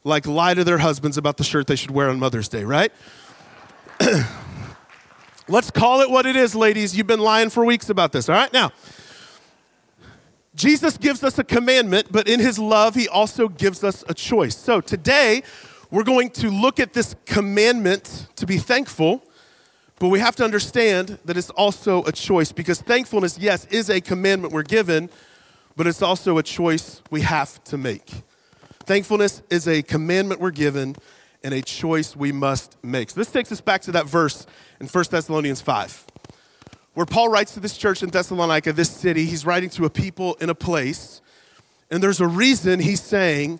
like 0.03 0.25
lie 0.27 0.53
to 0.53 0.63
their 0.63 0.79
husbands 0.79 1.17
about 1.17 1.37
the 1.37 1.43
shirt 1.43 1.67
they 1.67 1.75
should 1.75 1.91
wear 1.91 2.09
on 2.09 2.19
Mother's 2.19 2.49
Day, 2.49 2.63
right? 2.63 2.91
Let's 5.47 5.71
call 5.71 6.01
it 6.01 6.09
what 6.09 6.25
it 6.25 6.35
is, 6.35 6.55
ladies. 6.55 6.95
You've 6.95 7.07
been 7.07 7.19
lying 7.19 7.49
for 7.49 7.65
weeks 7.65 7.89
about 7.89 8.11
this, 8.11 8.29
all 8.29 8.35
right? 8.35 8.51
Now, 8.53 8.71
Jesus 10.55 10.97
gives 10.97 11.23
us 11.23 11.39
a 11.39 11.43
commandment, 11.43 12.11
but 12.11 12.27
in 12.27 12.39
his 12.39 12.59
love, 12.59 12.95
he 12.95 13.07
also 13.07 13.47
gives 13.47 13.83
us 13.83 14.03
a 14.07 14.13
choice. 14.13 14.55
So 14.55 14.81
today, 14.81 15.43
we're 15.89 16.03
going 16.03 16.29
to 16.31 16.49
look 16.49 16.79
at 16.79 16.93
this 16.93 17.15
commandment 17.25 18.27
to 18.35 18.45
be 18.45 18.57
thankful 18.57 19.23
but 19.99 20.07
we 20.07 20.19
have 20.19 20.35
to 20.37 20.45
understand 20.45 21.19
that 21.25 21.35
it's 21.35 21.49
also 21.51 22.03
a 22.05 22.11
choice 22.13 22.53
because 22.53 22.81
thankfulness, 22.81 23.37
yes, 23.37 23.65
is 23.65 23.89
a 23.89 23.99
commandment 23.99 24.53
we're 24.53 24.63
given, 24.63 25.09
but 25.75 25.87
it's 25.87 26.01
also 26.01 26.37
a 26.37 26.43
choice 26.43 27.01
we 27.11 27.21
have 27.21 27.61
to 27.65 27.77
make. 27.77 28.09
Thankfulness 28.85 29.41
is 29.49 29.67
a 29.67 29.83
commandment 29.83 30.39
we're 30.39 30.51
given 30.51 30.95
and 31.43 31.53
a 31.53 31.61
choice 31.61 32.15
we 32.15 32.31
must 32.31 32.75
make. 32.83 33.09
So 33.09 33.19
this 33.19 33.31
takes 33.31 33.51
us 33.51 33.61
back 33.61 33.81
to 33.83 33.91
that 33.93 34.05
verse 34.05 34.45
in 34.79 34.87
1 34.87 35.05
Thessalonians 35.09 35.61
5, 35.61 36.05
where 36.93 37.05
Paul 37.05 37.29
writes 37.29 37.53
to 37.53 37.59
this 37.59 37.77
church 37.77 38.03
in 38.03 38.09
Thessalonica, 38.09 38.73
this 38.73 38.91
city. 38.91 39.25
He's 39.25 39.45
writing 39.45 39.69
to 39.71 39.85
a 39.85 39.89
people 39.89 40.35
in 40.35 40.49
a 40.49 40.55
place, 40.55 41.21
and 41.89 42.03
there's 42.03 42.21
a 42.21 42.27
reason 42.27 42.79
he's 42.79 43.01
saying 43.01 43.59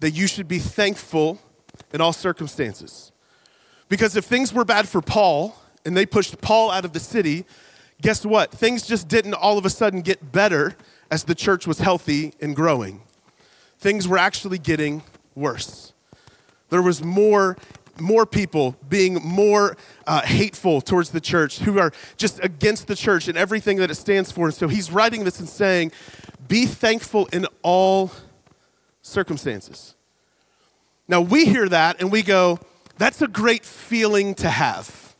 that 0.00 0.10
you 0.10 0.26
should 0.26 0.48
be 0.48 0.58
thankful 0.58 1.38
in 1.92 2.00
all 2.00 2.12
circumstances. 2.12 3.12
Because 3.88 4.16
if 4.16 4.24
things 4.24 4.52
were 4.52 4.64
bad 4.64 4.88
for 4.88 5.00
Paul, 5.00 5.56
and 5.84 5.96
they 5.96 6.06
pushed 6.06 6.40
Paul 6.40 6.70
out 6.70 6.84
of 6.84 6.92
the 6.92 7.00
city, 7.00 7.44
guess 8.00 8.24
what? 8.24 8.50
Things 8.50 8.86
just 8.86 9.08
didn't 9.08 9.34
all 9.34 9.58
of 9.58 9.64
a 9.64 9.70
sudden 9.70 10.02
get 10.02 10.32
better 10.32 10.76
as 11.10 11.24
the 11.24 11.34
church 11.34 11.66
was 11.66 11.78
healthy 11.78 12.32
and 12.40 12.54
growing. 12.54 13.02
Things 13.78 14.06
were 14.06 14.18
actually 14.18 14.58
getting 14.58 15.02
worse. 15.34 15.92
There 16.70 16.82
was 16.82 17.02
more 17.04 17.56
more 18.00 18.26
people 18.26 18.76
being 18.88 19.14
more 19.22 19.76
uh, 20.06 20.22
hateful 20.22 20.80
towards 20.80 21.10
the 21.10 21.20
church, 21.20 21.58
who 21.58 21.78
are 21.78 21.92
just 22.16 22.42
against 22.42 22.86
the 22.86 22.94
church 22.94 23.28
and 23.28 23.36
everything 23.36 23.76
that 23.76 23.90
it 23.90 23.96
stands 23.96 24.32
for. 24.32 24.46
And 24.46 24.54
so 24.54 24.68
he's 24.68 24.90
writing 24.90 25.24
this 25.24 25.38
and 25.38 25.48
saying, 25.48 25.92
Be 26.48 26.66
thankful 26.66 27.26
in 27.26 27.46
all 27.62 28.10
circumstances. 29.02 29.94
Now 31.08 31.20
we 31.20 31.44
hear 31.44 31.68
that 31.68 32.00
and 32.00 32.10
we 32.10 32.22
go, 32.22 32.58
That's 32.98 33.22
a 33.22 33.28
great 33.28 33.64
feeling 33.64 34.34
to 34.36 34.50
have. 34.50 35.14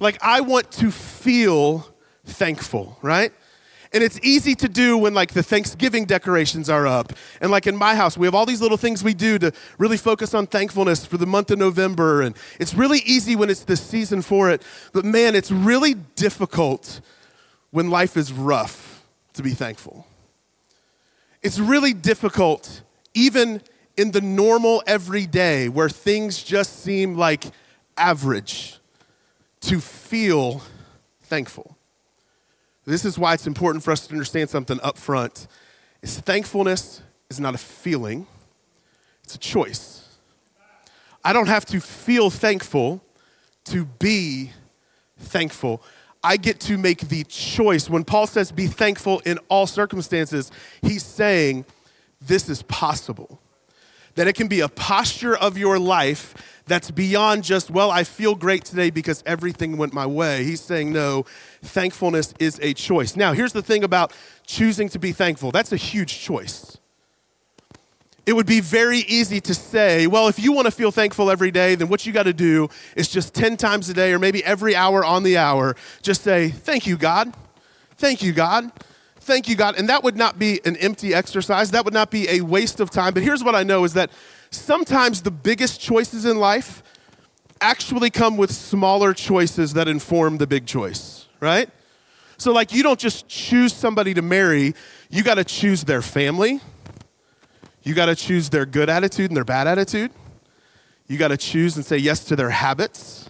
Like, 0.00 0.18
I 0.22 0.40
want 0.40 0.70
to 0.72 0.90
feel 0.90 1.88
thankful, 2.24 2.98
right? 3.00 3.32
And 3.94 4.02
it's 4.02 4.18
easy 4.24 4.56
to 4.56 4.68
do 4.68 4.98
when 4.98 5.14
like 5.14 5.32
the 5.32 5.42
Thanksgiving 5.42 6.04
decorations 6.04 6.68
are 6.68 6.84
up. 6.84 7.12
And 7.40 7.52
like 7.52 7.68
in 7.68 7.76
my 7.76 7.94
house, 7.94 8.18
we 8.18 8.26
have 8.26 8.34
all 8.34 8.44
these 8.44 8.60
little 8.60 8.76
things 8.76 9.04
we 9.04 9.14
do 9.14 9.38
to 9.38 9.52
really 9.78 9.96
focus 9.96 10.34
on 10.34 10.48
thankfulness 10.48 11.06
for 11.06 11.16
the 11.16 11.26
month 11.26 11.52
of 11.52 11.60
November. 11.60 12.20
And 12.20 12.36
it's 12.58 12.74
really 12.74 12.98
easy 13.06 13.36
when 13.36 13.50
it's 13.50 13.62
the 13.62 13.76
season 13.76 14.20
for 14.20 14.50
it. 14.50 14.62
But 14.92 15.04
man, 15.04 15.36
it's 15.36 15.52
really 15.52 15.94
difficult 15.94 17.00
when 17.70 17.88
life 17.88 18.16
is 18.16 18.32
rough 18.32 19.04
to 19.34 19.42
be 19.44 19.50
thankful. 19.50 20.06
It's 21.40 21.60
really 21.60 21.92
difficult, 21.92 22.82
even 23.14 23.62
in 23.96 24.10
the 24.10 24.20
normal 24.20 24.82
everyday 24.88 25.68
where 25.68 25.88
things 25.88 26.42
just 26.42 26.80
seem 26.82 27.16
like 27.16 27.44
average, 27.96 28.78
to 29.60 29.80
feel 29.80 30.62
thankful. 31.22 31.73
This 32.84 33.04
is 33.04 33.18
why 33.18 33.34
it's 33.34 33.46
important 33.46 33.82
for 33.82 33.90
us 33.90 34.06
to 34.06 34.12
understand 34.12 34.50
something 34.50 34.78
up 34.82 34.98
front. 34.98 35.46
Is 36.02 36.18
thankfulness 36.18 37.00
is 37.30 37.40
not 37.40 37.54
a 37.54 37.58
feeling, 37.58 38.26
it's 39.22 39.34
a 39.34 39.38
choice. 39.38 40.02
I 41.24 41.32
don't 41.32 41.48
have 41.48 41.64
to 41.66 41.80
feel 41.80 42.28
thankful 42.28 43.02
to 43.64 43.86
be 43.86 44.52
thankful. 45.18 45.82
I 46.22 46.36
get 46.36 46.60
to 46.60 46.76
make 46.76 47.08
the 47.08 47.24
choice. 47.24 47.88
When 47.88 48.04
Paul 48.04 48.26
says 48.26 48.52
be 48.52 48.66
thankful 48.66 49.20
in 49.20 49.38
all 49.48 49.66
circumstances, 49.66 50.50
he's 50.82 51.02
saying 51.02 51.64
this 52.20 52.48
is 52.48 52.62
possible. 52.62 53.40
That 54.14 54.28
it 54.28 54.34
can 54.34 54.48
be 54.48 54.60
a 54.60 54.68
posture 54.68 55.36
of 55.36 55.58
your 55.58 55.78
life 55.78 56.34
that's 56.66 56.90
beyond 56.90 57.44
just, 57.44 57.70
well, 57.70 57.90
I 57.90 58.04
feel 58.04 58.34
great 58.34 58.64
today 58.64 58.90
because 58.90 59.22
everything 59.26 59.76
went 59.76 59.92
my 59.92 60.06
way. 60.06 60.44
He's 60.44 60.60
saying, 60.60 60.92
no, 60.92 61.24
thankfulness 61.62 62.32
is 62.38 62.58
a 62.62 62.72
choice. 62.72 63.16
Now, 63.16 63.32
here's 63.32 63.52
the 63.52 63.62
thing 63.62 63.84
about 63.84 64.12
choosing 64.46 64.88
to 64.90 64.98
be 64.98 65.12
thankful 65.12 65.50
that's 65.50 65.72
a 65.72 65.76
huge 65.76 66.18
choice. 66.20 66.78
It 68.26 68.32
would 68.32 68.46
be 68.46 68.60
very 68.60 69.00
easy 69.00 69.38
to 69.42 69.54
say, 69.54 70.06
well, 70.06 70.28
if 70.28 70.38
you 70.38 70.52
want 70.52 70.64
to 70.64 70.70
feel 70.70 70.90
thankful 70.90 71.30
every 71.30 71.50
day, 71.50 71.74
then 71.74 71.88
what 71.88 72.06
you 72.06 72.12
got 72.12 72.22
to 72.22 72.32
do 72.32 72.70
is 72.96 73.08
just 73.08 73.34
10 73.34 73.58
times 73.58 73.90
a 73.90 73.94
day 73.94 74.14
or 74.14 74.18
maybe 74.18 74.42
every 74.42 74.74
hour 74.74 75.04
on 75.04 75.24
the 75.24 75.36
hour, 75.36 75.76
just 76.00 76.22
say, 76.22 76.48
thank 76.48 76.86
you, 76.86 76.96
God. 76.96 77.34
Thank 77.98 78.22
you, 78.22 78.32
God. 78.32 78.72
Thank 79.24 79.48
you, 79.48 79.56
God. 79.56 79.76
And 79.76 79.88
that 79.88 80.04
would 80.04 80.16
not 80.16 80.38
be 80.38 80.60
an 80.66 80.76
empty 80.76 81.14
exercise. 81.14 81.70
That 81.70 81.84
would 81.84 81.94
not 81.94 82.10
be 82.10 82.28
a 82.28 82.42
waste 82.42 82.78
of 82.78 82.90
time. 82.90 83.14
But 83.14 83.22
here's 83.22 83.42
what 83.42 83.54
I 83.54 83.62
know 83.62 83.84
is 83.84 83.94
that 83.94 84.10
sometimes 84.50 85.22
the 85.22 85.30
biggest 85.30 85.80
choices 85.80 86.26
in 86.26 86.38
life 86.38 86.82
actually 87.60 88.10
come 88.10 88.36
with 88.36 88.52
smaller 88.52 89.14
choices 89.14 89.72
that 89.72 89.88
inform 89.88 90.36
the 90.36 90.46
big 90.46 90.66
choice, 90.66 91.26
right? 91.40 91.70
So, 92.36 92.52
like, 92.52 92.74
you 92.74 92.82
don't 92.82 93.00
just 93.00 93.26
choose 93.26 93.72
somebody 93.72 94.12
to 94.14 94.22
marry, 94.22 94.74
you 95.08 95.22
got 95.22 95.36
to 95.36 95.44
choose 95.44 95.84
their 95.84 96.02
family. 96.02 96.60
You 97.82 97.94
got 97.94 98.06
to 98.06 98.16
choose 98.16 98.50
their 98.50 98.66
good 98.66 98.90
attitude 98.90 99.30
and 99.30 99.36
their 99.36 99.44
bad 99.44 99.66
attitude. 99.68 100.10
You 101.06 101.18
got 101.18 101.28
to 101.28 101.36
choose 101.36 101.76
and 101.76 101.84
say 101.84 101.98
yes 101.98 102.24
to 102.24 102.36
their 102.36 102.50
habits, 102.50 103.23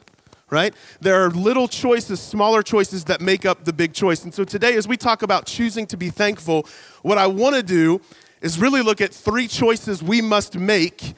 right? 0.50 0.74
There 1.00 1.24
are 1.24 1.30
little 1.30 1.68
choices, 1.68 2.20
smaller 2.20 2.62
choices 2.62 3.04
that 3.04 3.20
make 3.20 3.44
up 3.44 3.64
the 3.64 3.72
big 3.72 3.92
choice. 3.92 4.24
And 4.24 4.32
so 4.32 4.44
today, 4.44 4.76
as 4.76 4.86
we 4.86 4.96
talk 4.96 5.22
about 5.22 5.46
choosing 5.46 5.86
to 5.86 5.96
be 5.96 6.10
thankful, 6.10 6.66
what 7.02 7.18
I 7.18 7.26
want 7.26 7.56
to 7.56 7.62
do 7.62 8.00
is 8.40 8.58
really 8.58 8.82
look 8.82 9.00
at 9.00 9.12
three 9.12 9.48
choices 9.48 10.02
we 10.02 10.20
must 10.20 10.56
make 10.56 11.14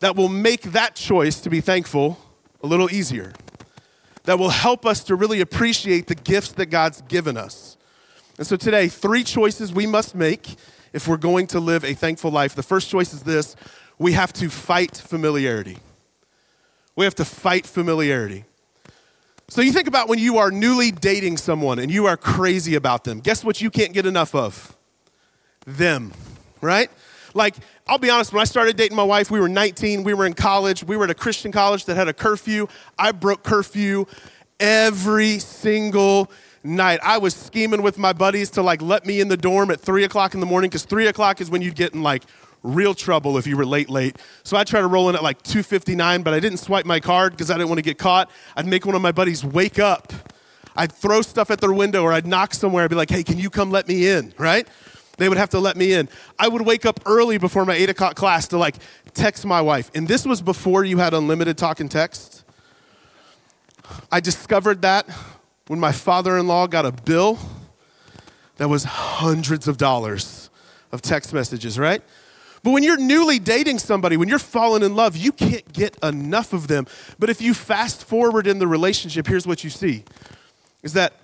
that 0.00 0.16
will 0.16 0.28
make 0.28 0.62
that 0.62 0.94
choice 0.94 1.40
to 1.40 1.50
be 1.50 1.60
thankful 1.60 2.18
a 2.62 2.66
little 2.66 2.90
easier, 2.92 3.32
that 4.24 4.38
will 4.38 4.50
help 4.50 4.86
us 4.86 5.04
to 5.04 5.14
really 5.14 5.40
appreciate 5.40 6.06
the 6.06 6.14
gifts 6.14 6.52
that 6.52 6.66
God's 6.66 7.02
given 7.02 7.36
us. 7.36 7.76
And 8.38 8.46
so 8.46 8.56
today, 8.56 8.88
three 8.88 9.24
choices 9.24 9.72
we 9.72 9.86
must 9.86 10.14
make 10.14 10.56
if 10.92 11.08
we're 11.08 11.16
going 11.16 11.46
to 11.48 11.60
live 11.60 11.84
a 11.84 11.94
thankful 11.94 12.30
life. 12.30 12.54
The 12.54 12.62
first 12.62 12.88
choice 12.88 13.12
is 13.12 13.22
this 13.22 13.56
we 13.98 14.12
have 14.12 14.32
to 14.34 14.48
fight 14.48 14.96
familiarity. 14.96 15.78
We 16.96 17.04
have 17.04 17.14
to 17.16 17.24
fight 17.24 17.66
familiarity. 17.66 18.44
So 19.52 19.60
you 19.60 19.70
think 19.70 19.86
about 19.86 20.08
when 20.08 20.18
you 20.18 20.38
are 20.38 20.50
newly 20.50 20.90
dating 20.90 21.36
someone 21.36 21.78
and 21.78 21.90
you 21.90 22.06
are 22.06 22.16
crazy 22.16 22.74
about 22.74 23.04
them. 23.04 23.20
Guess 23.20 23.44
what 23.44 23.60
you 23.60 23.70
can't 23.70 23.92
get 23.92 24.06
enough 24.06 24.34
of? 24.34 24.74
Them 25.66 26.10
right? 26.62 26.90
Like, 27.34 27.56
I'll 27.86 27.98
be 27.98 28.08
honest, 28.08 28.32
when 28.32 28.40
I 28.40 28.44
started 28.44 28.76
dating 28.76 28.96
my 28.96 29.02
wife, 29.02 29.30
we 29.30 29.40
were 29.40 29.48
19, 29.48 30.04
we 30.04 30.14
were 30.14 30.24
in 30.24 30.32
college, 30.32 30.82
we 30.82 30.96
were 30.96 31.04
at 31.04 31.10
a 31.10 31.14
Christian 31.14 31.52
college 31.52 31.84
that 31.84 31.96
had 31.96 32.08
a 32.08 32.14
curfew. 32.14 32.66
I 32.98 33.12
broke 33.12 33.42
curfew 33.42 34.06
every 34.58 35.38
single 35.38 36.30
night. 36.64 37.00
I 37.02 37.18
was 37.18 37.34
scheming 37.34 37.82
with 37.82 37.98
my 37.98 38.14
buddies 38.14 38.48
to 38.50 38.62
like 38.62 38.80
let 38.80 39.04
me 39.04 39.20
in 39.20 39.28
the 39.28 39.36
dorm 39.36 39.70
at 39.70 39.80
three 39.80 40.04
o'clock 40.04 40.32
in 40.32 40.40
the 40.40 40.46
morning, 40.46 40.70
because 40.70 40.84
three 40.84 41.08
o'clock 41.08 41.42
is 41.42 41.50
when 41.50 41.60
you'd 41.60 41.74
get 41.74 41.92
in 41.92 42.02
like 42.02 42.22
real 42.62 42.94
trouble 42.94 43.38
if 43.38 43.46
you 43.46 43.56
were 43.56 43.66
late 43.66 43.90
late. 43.90 44.16
So 44.44 44.56
I 44.56 44.64
tried 44.64 44.82
to 44.82 44.86
roll 44.86 45.08
in 45.08 45.16
at 45.16 45.22
like 45.22 45.42
2.59, 45.42 46.24
but 46.24 46.34
I 46.34 46.40
didn't 46.40 46.58
swipe 46.58 46.86
my 46.86 47.00
card 47.00 47.32
because 47.32 47.50
I 47.50 47.54
didn't 47.54 47.68
want 47.68 47.78
to 47.78 47.82
get 47.82 47.98
caught. 47.98 48.30
I'd 48.56 48.66
make 48.66 48.86
one 48.86 48.94
of 48.94 49.02
my 49.02 49.12
buddies 49.12 49.44
wake 49.44 49.78
up. 49.78 50.12
I'd 50.74 50.92
throw 50.92 51.22
stuff 51.22 51.50
at 51.50 51.60
their 51.60 51.72
window 51.72 52.02
or 52.02 52.12
I'd 52.12 52.26
knock 52.26 52.54
somewhere. 52.54 52.84
I'd 52.84 52.90
be 52.90 52.96
like, 52.96 53.10
hey, 53.10 53.22
can 53.22 53.38
you 53.38 53.50
come 53.50 53.70
let 53.70 53.88
me 53.88 54.08
in, 54.08 54.32
right? 54.38 54.66
They 55.18 55.28
would 55.28 55.38
have 55.38 55.50
to 55.50 55.58
let 55.58 55.76
me 55.76 55.92
in. 55.92 56.08
I 56.38 56.48
would 56.48 56.62
wake 56.62 56.86
up 56.86 57.00
early 57.04 57.38
before 57.38 57.64
my 57.64 57.74
eight 57.74 57.90
o'clock 57.90 58.16
class 58.16 58.48
to 58.48 58.58
like 58.58 58.76
text 59.12 59.44
my 59.44 59.60
wife. 59.60 59.90
And 59.94 60.08
this 60.08 60.24
was 60.24 60.40
before 60.40 60.84
you 60.84 60.98
had 60.98 61.14
unlimited 61.14 61.58
talk 61.58 61.80
and 61.80 61.90
text. 61.90 62.44
I 64.10 64.20
discovered 64.20 64.82
that 64.82 65.06
when 65.66 65.78
my 65.78 65.92
father 65.92 66.38
in 66.38 66.46
law 66.46 66.66
got 66.66 66.86
a 66.86 66.92
bill 66.92 67.38
that 68.56 68.68
was 68.68 68.84
hundreds 68.84 69.68
of 69.68 69.76
dollars 69.76 70.50
of 70.92 71.02
text 71.02 71.32
messages, 71.34 71.78
right? 71.78 72.02
But 72.62 72.70
when 72.70 72.82
you're 72.82 72.98
newly 72.98 73.38
dating 73.38 73.80
somebody, 73.80 74.16
when 74.16 74.28
you're 74.28 74.38
falling 74.38 74.82
in 74.82 74.94
love, 74.94 75.16
you 75.16 75.32
can't 75.32 75.70
get 75.72 75.96
enough 76.02 76.52
of 76.52 76.68
them. 76.68 76.86
But 77.18 77.28
if 77.28 77.42
you 77.42 77.54
fast 77.54 78.04
forward 78.04 78.46
in 78.46 78.58
the 78.58 78.68
relationship, 78.68 79.26
here's 79.26 79.46
what 79.46 79.64
you 79.64 79.70
see 79.70 80.04
is 80.82 80.92
that 80.92 81.14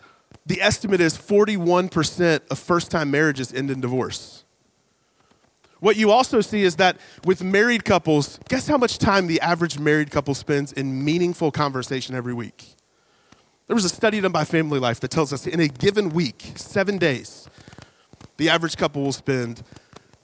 the 0.46 0.60
estimate 0.60 1.00
is 1.00 1.16
41% 1.16 2.40
of 2.50 2.58
first 2.58 2.90
time 2.90 3.10
marriages 3.10 3.52
end 3.52 3.70
in 3.70 3.80
divorce. 3.80 4.44
What 5.80 5.96
you 5.96 6.10
also 6.10 6.40
see 6.40 6.62
is 6.62 6.76
that 6.76 6.96
with 7.24 7.42
married 7.42 7.84
couples, 7.84 8.40
guess 8.48 8.66
how 8.66 8.78
much 8.78 8.98
time 8.98 9.28
the 9.28 9.40
average 9.40 9.78
married 9.78 10.10
couple 10.10 10.34
spends 10.34 10.72
in 10.72 11.04
meaningful 11.04 11.52
conversation 11.52 12.16
every 12.16 12.34
week? 12.34 12.74
There 13.68 13.76
was 13.76 13.84
a 13.84 13.88
study 13.88 14.20
done 14.20 14.32
by 14.32 14.44
Family 14.44 14.80
Life 14.80 14.98
that 15.00 15.10
tells 15.10 15.32
us 15.32 15.46
in 15.46 15.60
a 15.60 15.68
given 15.68 16.08
week, 16.08 16.52
seven 16.56 16.98
days, 16.98 17.48
the 18.38 18.48
average 18.48 18.76
couple 18.76 19.02
will 19.02 19.12
spend 19.12 19.62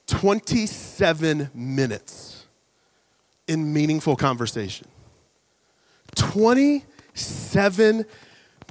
27 0.06 1.50
minutes 1.54 2.46
in 3.46 3.73
meaningful 3.73 4.16
conversation. 4.16 4.87
27 6.16 8.04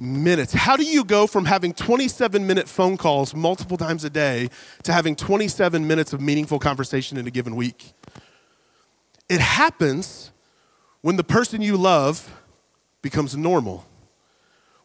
minutes. 0.00 0.52
How 0.52 0.76
do 0.76 0.84
you 0.84 1.04
go 1.04 1.26
from 1.26 1.44
having 1.44 1.72
27 1.72 2.46
minute 2.46 2.68
phone 2.68 2.96
calls 2.96 3.34
multiple 3.34 3.76
times 3.76 4.04
a 4.04 4.10
day 4.10 4.48
to 4.82 4.92
having 4.92 5.16
27 5.16 5.86
minutes 5.86 6.12
of 6.12 6.20
meaningful 6.20 6.58
conversation 6.58 7.16
in 7.18 7.26
a 7.26 7.30
given 7.30 7.56
week? 7.56 7.92
It 9.28 9.40
happens 9.40 10.30
when 11.00 11.16
the 11.16 11.24
person 11.24 11.62
you 11.62 11.76
love 11.76 12.40
becomes 13.02 13.36
normal, 13.36 13.84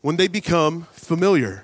when 0.01 0.17
they 0.17 0.27
become 0.27 0.87
familiar. 0.91 1.63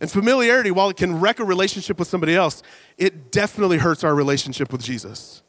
And 0.00 0.10
familiarity, 0.10 0.70
while 0.70 0.88
it 0.88 0.96
can 0.96 1.20
wreck 1.20 1.40
a 1.40 1.44
relationship 1.44 1.98
with 1.98 2.08
somebody 2.08 2.34
else, 2.34 2.62
it 2.96 3.30
definitely 3.30 3.78
hurts 3.78 4.02
our 4.02 4.14
relationship 4.14 4.72
with 4.72 4.82
Jesus. 4.82 5.42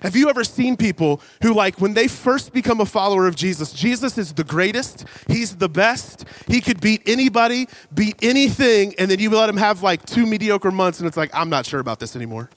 Have 0.00 0.16
you 0.16 0.30
ever 0.30 0.44
seen 0.44 0.76
people 0.76 1.20
who, 1.42 1.52
like, 1.52 1.80
when 1.80 1.92
they 1.94 2.08
first 2.08 2.52
become 2.52 2.80
a 2.80 2.86
follower 2.86 3.26
of 3.26 3.36
Jesus, 3.36 3.72
Jesus 3.72 4.16
is 4.16 4.32
the 4.32 4.44
greatest, 4.44 5.04
he's 5.28 5.56
the 5.56 5.68
best, 5.68 6.24
he 6.46 6.60
could 6.60 6.80
beat 6.80 7.02
anybody, 7.06 7.68
beat 7.92 8.16
anything, 8.22 8.94
and 8.98 9.10
then 9.10 9.18
you 9.18 9.28
let 9.30 9.48
him 9.48 9.58
have 9.58 9.82
like 9.82 10.04
two 10.06 10.24
mediocre 10.24 10.70
months, 10.70 11.00
and 11.00 11.06
it's 11.06 11.18
like, 11.18 11.30
I'm 11.34 11.50
not 11.50 11.66
sure 11.66 11.80
about 11.80 12.00
this 12.00 12.16
anymore. 12.16 12.48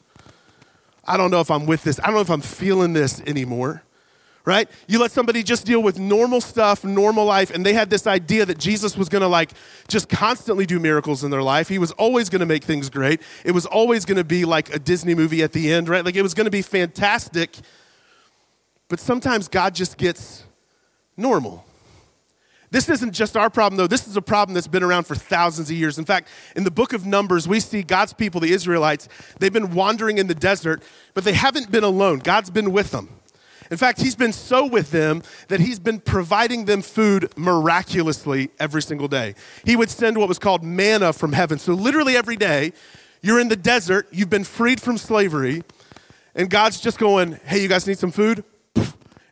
I 1.06 1.18
don't 1.18 1.32
know 1.32 1.42
if 1.42 1.52
I'm 1.52 1.66
with 1.66 1.84
this, 1.84 2.00
I 2.00 2.06
don't 2.06 2.16
know 2.16 2.22
if 2.22 2.32
I'm 2.32 2.42
feeling 2.42 2.94
this 2.94 3.20
anymore 3.22 3.84
right? 4.46 4.70
You 4.88 5.00
let 5.00 5.12
somebody 5.12 5.42
just 5.42 5.66
deal 5.66 5.82
with 5.82 5.98
normal 6.00 6.42
stuff, 6.42 6.84
normal 6.84 7.26
life, 7.26 7.50
and 7.50 7.66
they 7.66 7.74
had 7.74 7.90
this 7.90 8.06
idea 8.06 8.46
that 8.46 8.58
Jesus 8.58 8.98
was 8.98 9.10
gonna 9.10 9.28
like 9.28 9.52
just 9.88 10.10
constantly 10.10 10.66
do 10.66 10.80
miracles 10.80 11.24
in 11.24 11.32
their 11.32 11.44
life. 11.44 11.70
He 11.70 11.80
was 11.80 11.92
always 11.94 12.30
gonna 12.30 12.46
make 12.46 12.64
things 12.64 12.90
great. 12.90 13.22
It 13.46 13.52
was 13.52 13.66
always 13.66 14.06
gonna 14.06 14.24
be 14.24 14.46
like 14.46 14.74
a 14.74 14.80
Disney 14.80 15.16
movie 15.16 15.44
at 15.44 15.54
the 15.54 15.72
end, 15.72 15.88
right? 15.88 16.04
Like 16.04 16.16
it 16.16 16.24
was 16.24 16.34
gonna 16.34 16.50
be 16.50 16.62
fantastic. 16.62 17.56
But 18.90 19.00
sometimes 19.00 19.48
God 19.48 19.74
just 19.74 19.98
gets 19.98 20.44
normal. 21.16 21.66
This 22.70 22.90
isn't 22.90 23.12
just 23.12 23.38
our 23.38 23.52
problem, 23.52 23.78
though. 23.78 23.86
This 23.86 24.08
is 24.08 24.18
a 24.18 24.22
problem 24.22 24.56
that's 24.56 24.68
been 24.68 24.82
around 24.82 25.04
for 25.04 25.14
thousands 25.14 25.70
of 25.70 25.76
years. 25.76 26.00
In 26.00 26.06
fact, 26.06 26.28
in 26.56 26.64
the 26.64 26.72
book 26.72 26.92
of 26.94 27.06
Numbers, 27.06 27.48
we 27.48 27.60
see 27.60 27.84
God's 27.84 28.14
people, 28.14 28.42
the 28.42 28.52
Israelites, 28.52 29.08
they've 29.40 29.54
been 29.54 29.76
wandering 29.76 30.18
in 30.18 30.26
the 30.26 30.34
desert, 30.34 30.82
but 31.14 31.24
they 31.24 31.34
haven't 31.34 31.72
been 31.72 31.84
alone. 31.84 32.18
God's 32.18 32.50
been 32.50 32.72
with 32.72 32.90
them. 32.90 33.10
In 33.72 33.78
fact, 33.78 34.02
he's 34.02 34.16
been 34.16 34.34
so 34.34 34.66
with 34.66 34.92
them 34.92 35.24
that 35.48 35.60
he's 35.60 35.80
been 35.80 36.00
providing 36.00 36.66
them 36.66 36.82
food 36.82 37.32
miraculously 37.38 38.52
every 38.60 38.82
single 38.82 39.08
day. 39.08 39.36
He 39.64 39.76
would 39.76 39.90
send 39.90 40.18
what 40.18 40.28
was 40.28 40.40
called 40.40 40.64
manna 40.64 41.14
from 41.14 41.34
heaven. 41.34 41.60
So, 41.60 41.74
literally 41.74 42.16
every 42.16 42.36
day, 42.36 42.74
you're 43.22 43.40
in 43.40 43.48
the 43.48 43.56
desert, 43.56 44.08
you've 44.12 44.30
been 44.30 44.44
freed 44.44 44.82
from 44.82 44.98
slavery, 44.98 45.64
and 46.36 46.50
God's 46.50 46.82
just 46.82 47.00
going, 47.00 47.40
Hey, 47.46 47.62
you 47.62 47.68
guys 47.68 47.88
need 47.88 47.98
some 47.98 48.12
food? 48.12 48.44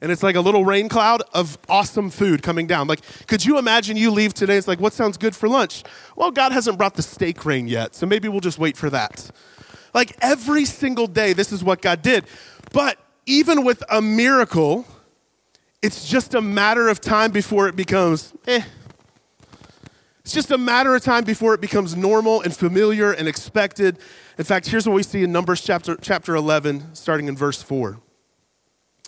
and 0.01 0.11
it's 0.11 0.23
like 0.23 0.35
a 0.35 0.41
little 0.41 0.65
rain 0.65 0.89
cloud 0.89 1.21
of 1.33 1.57
awesome 1.69 2.09
food 2.09 2.41
coming 2.41 2.65
down. 2.65 2.87
Like, 2.87 3.01
could 3.27 3.45
you 3.45 3.59
imagine 3.59 3.95
you 3.95 4.09
leave 4.11 4.33
today? 4.33 4.57
It's 4.57 4.67
like, 4.67 4.79
what 4.79 4.93
sounds 4.93 5.15
good 5.17 5.35
for 5.35 5.47
lunch? 5.47 5.83
Well, 6.15 6.31
God 6.31 6.51
hasn't 6.51 6.77
brought 6.77 6.95
the 6.95 7.03
steak 7.03 7.45
rain 7.45 7.67
yet, 7.67 7.93
so 7.93 8.07
maybe 8.07 8.27
we'll 8.27 8.39
just 8.41 8.57
wait 8.57 8.75
for 8.75 8.89
that. 8.89 9.29
Like, 9.93 10.17
every 10.21 10.65
single 10.65 11.05
day, 11.05 11.33
this 11.33 11.51
is 11.51 11.63
what 11.63 11.81
God 11.81 12.01
did. 12.01 12.25
But 12.73 12.97
even 13.25 13.63
with 13.63 13.83
a 13.89 14.01
miracle, 14.01 14.85
it's 15.81 16.07
just 16.07 16.33
a 16.33 16.41
matter 16.41 16.87
of 16.89 17.01
time 17.01 17.31
before 17.31 17.67
it 17.67 17.75
becomes 17.75 18.33
eh. 18.47 18.61
It's 20.21 20.33
just 20.33 20.51
a 20.51 20.57
matter 20.57 20.95
of 20.95 21.03
time 21.03 21.23
before 21.23 21.55
it 21.55 21.61
becomes 21.61 21.95
normal 21.95 22.41
and 22.41 22.55
familiar 22.55 23.11
and 23.11 23.27
expected. 23.27 23.97
In 24.37 24.43
fact, 24.43 24.67
here's 24.67 24.87
what 24.87 24.93
we 24.93 25.03
see 25.03 25.23
in 25.23 25.31
Numbers 25.31 25.61
chapter, 25.61 25.97
chapter 25.99 26.35
11, 26.35 26.93
starting 26.93 27.27
in 27.27 27.35
verse 27.35 27.61
4. 27.63 27.99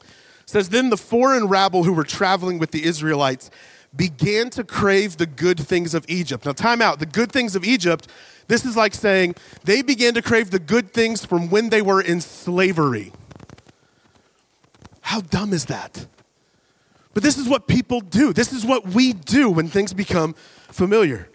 It 0.02 0.10
says, 0.48 0.70
Then 0.70 0.90
the 0.90 0.98
foreign 0.98 1.46
rabble 1.46 1.84
who 1.84 1.94
were 1.94 2.04
traveling 2.04 2.58
with 2.58 2.72
the 2.72 2.84
Israelites 2.84 3.52
began 3.96 4.50
to 4.50 4.64
crave 4.64 5.18
the 5.18 5.28
good 5.28 5.60
things 5.60 5.94
of 5.94 6.04
Egypt. 6.10 6.46
Now, 6.46 6.54
time 6.54 6.82
out. 6.82 7.00
The 7.00 7.06
good 7.06 7.32
things 7.32 7.56
of 7.56 7.64
Egypt, 7.64 8.08
this 8.48 8.66
is 8.66 8.76
like 8.76 8.96
saying 8.96 9.36
they 9.64 9.84
began 9.84 10.16
to 10.16 10.22
crave 10.22 10.50
the 10.50 10.60
good 10.60 10.92
things 10.92 11.24
from 11.24 11.50
when 11.50 11.70
they 11.70 11.82
were 11.82 12.02
in 12.02 12.22
slavery. 12.22 13.14
How 15.04 15.22
dumb 15.22 15.54
is 15.54 15.66
that? 15.66 16.08
But 17.14 17.22
this 17.22 17.38
is 17.38 17.48
what 17.48 17.68
people 17.68 18.00
do. 18.02 18.34
This 18.34 18.52
is 18.52 18.66
what 18.66 18.88
we 18.88 19.14
do 19.14 19.52
when 19.52 19.68
things 19.68 19.94
become 19.94 20.34
familiar. 20.70 21.30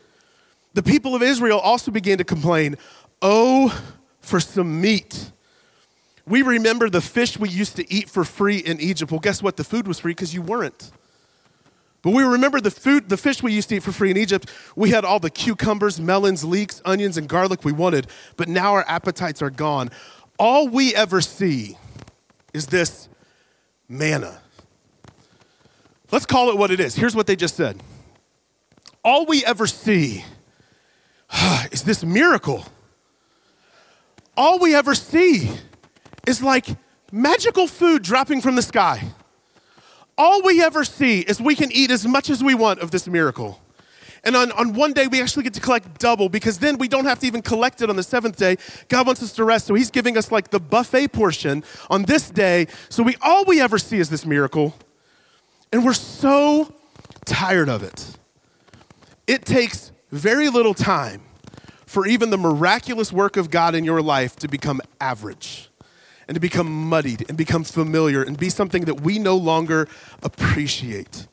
The 0.74 0.82
people 0.82 1.14
of 1.14 1.22
Israel 1.22 1.60
also 1.60 1.90
began 1.90 2.18
to 2.18 2.24
complain, 2.24 2.76
Oh, 3.22 3.80
for 4.20 4.40
some 4.40 4.80
meat. 4.80 5.32
We 6.26 6.42
remember 6.42 6.90
the 6.90 7.00
fish 7.00 7.38
we 7.38 7.48
used 7.48 7.76
to 7.76 7.92
eat 7.92 8.08
for 8.08 8.24
free 8.24 8.58
in 8.58 8.80
Egypt. 8.80 9.12
Well, 9.12 9.20
guess 9.20 9.42
what? 9.42 9.56
The 9.56 9.64
food 9.64 9.86
was 9.86 10.00
free 10.00 10.12
because 10.12 10.34
you 10.34 10.42
weren't. 10.42 10.90
But 12.02 12.12
we 12.12 12.22
remember 12.22 12.60
the 12.60 12.70
food, 12.70 13.08
the 13.08 13.16
fish 13.16 13.42
we 13.42 13.52
used 13.52 13.68
to 13.70 13.76
eat 13.76 13.82
for 13.82 13.92
free 13.92 14.10
in 14.10 14.16
Egypt. 14.16 14.50
We 14.76 14.90
had 14.90 15.04
all 15.04 15.20
the 15.20 15.30
cucumbers, 15.30 16.00
melons, 16.00 16.44
leeks, 16.44 16.80
onions, 16.84 17.16
and 17.16 17.28
garlic 17.28 17.64
we 17.64 17.72
wanted, 17.72 18.06
but 18.36 18.48
now 18.48 18.72
our 18.72 18.84
appetites 18.88 19.42
are 19.42 19.50
gone. 19.50 19.90
All 20.38 20.68
we 20.68 20.94
ever 20.94 21.20
see 21.20 21.76
is 22.54 22.66
this 22.66 23.08
manna. 23.88 24.40
Let's 26.10 26.26
call 26.26 26.50
it 26.50 26.58
what 26.58 26.70
it 26.70 26.80
is. 26.80 26.94
Here's 26.94 27.14
what 27.16 27.26
they 27.26 27.36
just 27.36 27.56
said 27.56 27.80
all 29.04 29.26
we 29.26 29.44
ever 29.44 29.66
see 29.66 30.24
is 31.72 31.82
this 31.82 32.04
miracle. 32.04 32.64
All 34.36 34.58
we 34.58 34.74
ever 34.74 34.94
see 34.94 35.50
is 36.26 36.42
like 36.42 36.66
magical 37.10 37.66
food 37.66 38.02
dropping 38.02 38.40
from 38.40 38.54
the 38.54 38.62
sky. 38.62 39.02
All 40.16 40.42
we 40.42 40.62
ever 40.62 40.84
see 40.84 41.20
is 41.20 41.40
we 41.40 41.54
can 41.54 41.72
eat 41.72 41.90
as 41.90 42.06
much 42.06 42.28
as 42.30 42.42
we 42.42 42.54
want 42.54 42.80
of 42.80 42.90
this 42.90 43.06
miracle. 43.06 43.60
And 44.24 44.36
on, 44.36 44.52
on 44.52 44.74
one 44.74 44.92
day, 44.92 45.06
we 45.06 45.20
actually 45.20 45.44
get 45.44 45.54
to 45.54 45.60
collect 45.60 45.98
double 45.98 46.28
because 46.28 46.58
then 46.58 46.78
we 46.78 46.88
don't 46.88 47.04
have 47.04 47.18
to 47.20 47.26
even 47.26 47.42
collect 47.42 47.82
it 47.82 47.90
on 47.90 47.96
the 47.96 48.02
seventh 48.02 48.36
day. 48.36 48.56
God 48.88 49.06
wants 49.06 49.22
us 49.22 49.32
to 49.34 49.44
rest. 49.44 49.66
So 49.66 49.74
He's 49.74 49.90
giving 49.90 50.16
us 50.16 50.32
like 50.32 50.50
the 50.50 50.60
buffet 50.60 51.08
portion 51.08 51.64
on 51.90 52.02
this 52.02 52.30
day. 52.30 52.66
So 52.88 53.02
we 53.02 53.16
all 53.22 53.44
we 53.44 53.60
ever 53.60 53.78
see 53.78 53.98
is 53.98 54.10
this 54.10 54.26
miracle. 54.26 54.74
And 55.72 55.84
we're 55.84 55.92
so 55.94 56.74
tired 57.24 57.68
of 57.68 57.82
it. 57.82 58.16
It 59.26 59.44
takes 59.44 59.92
very 60.10 60.48
little 60.48 60.74
time 60.74 61.20
for 61.84 62.06
even 62.06 62.30
the 62.30 62.38
miraculous 62.38 63.12
work 63.12 63.36
of 63.36 63.50
God 63.50 63.74
in 63.74 63.84
your 63.84 64.02
life 64.02 64.36
to 64.36 64.48
become 64.48 64.80
average 65.00 65.70
and 66.26 66.34
to 66.34 66.40
become 66.40 66.70
muddied 66.70 67.24
and 67.28 67.36
become 67.36 67.64
familiar 67.64 68.22
and 68.22 68.38
be 68.38 68.50
something 68.50 68.84
that 68.84 69.00
we 69.00 69.18
no 69.18 69.36
longer 69.36 69.88
appreciate. 70.22 71.26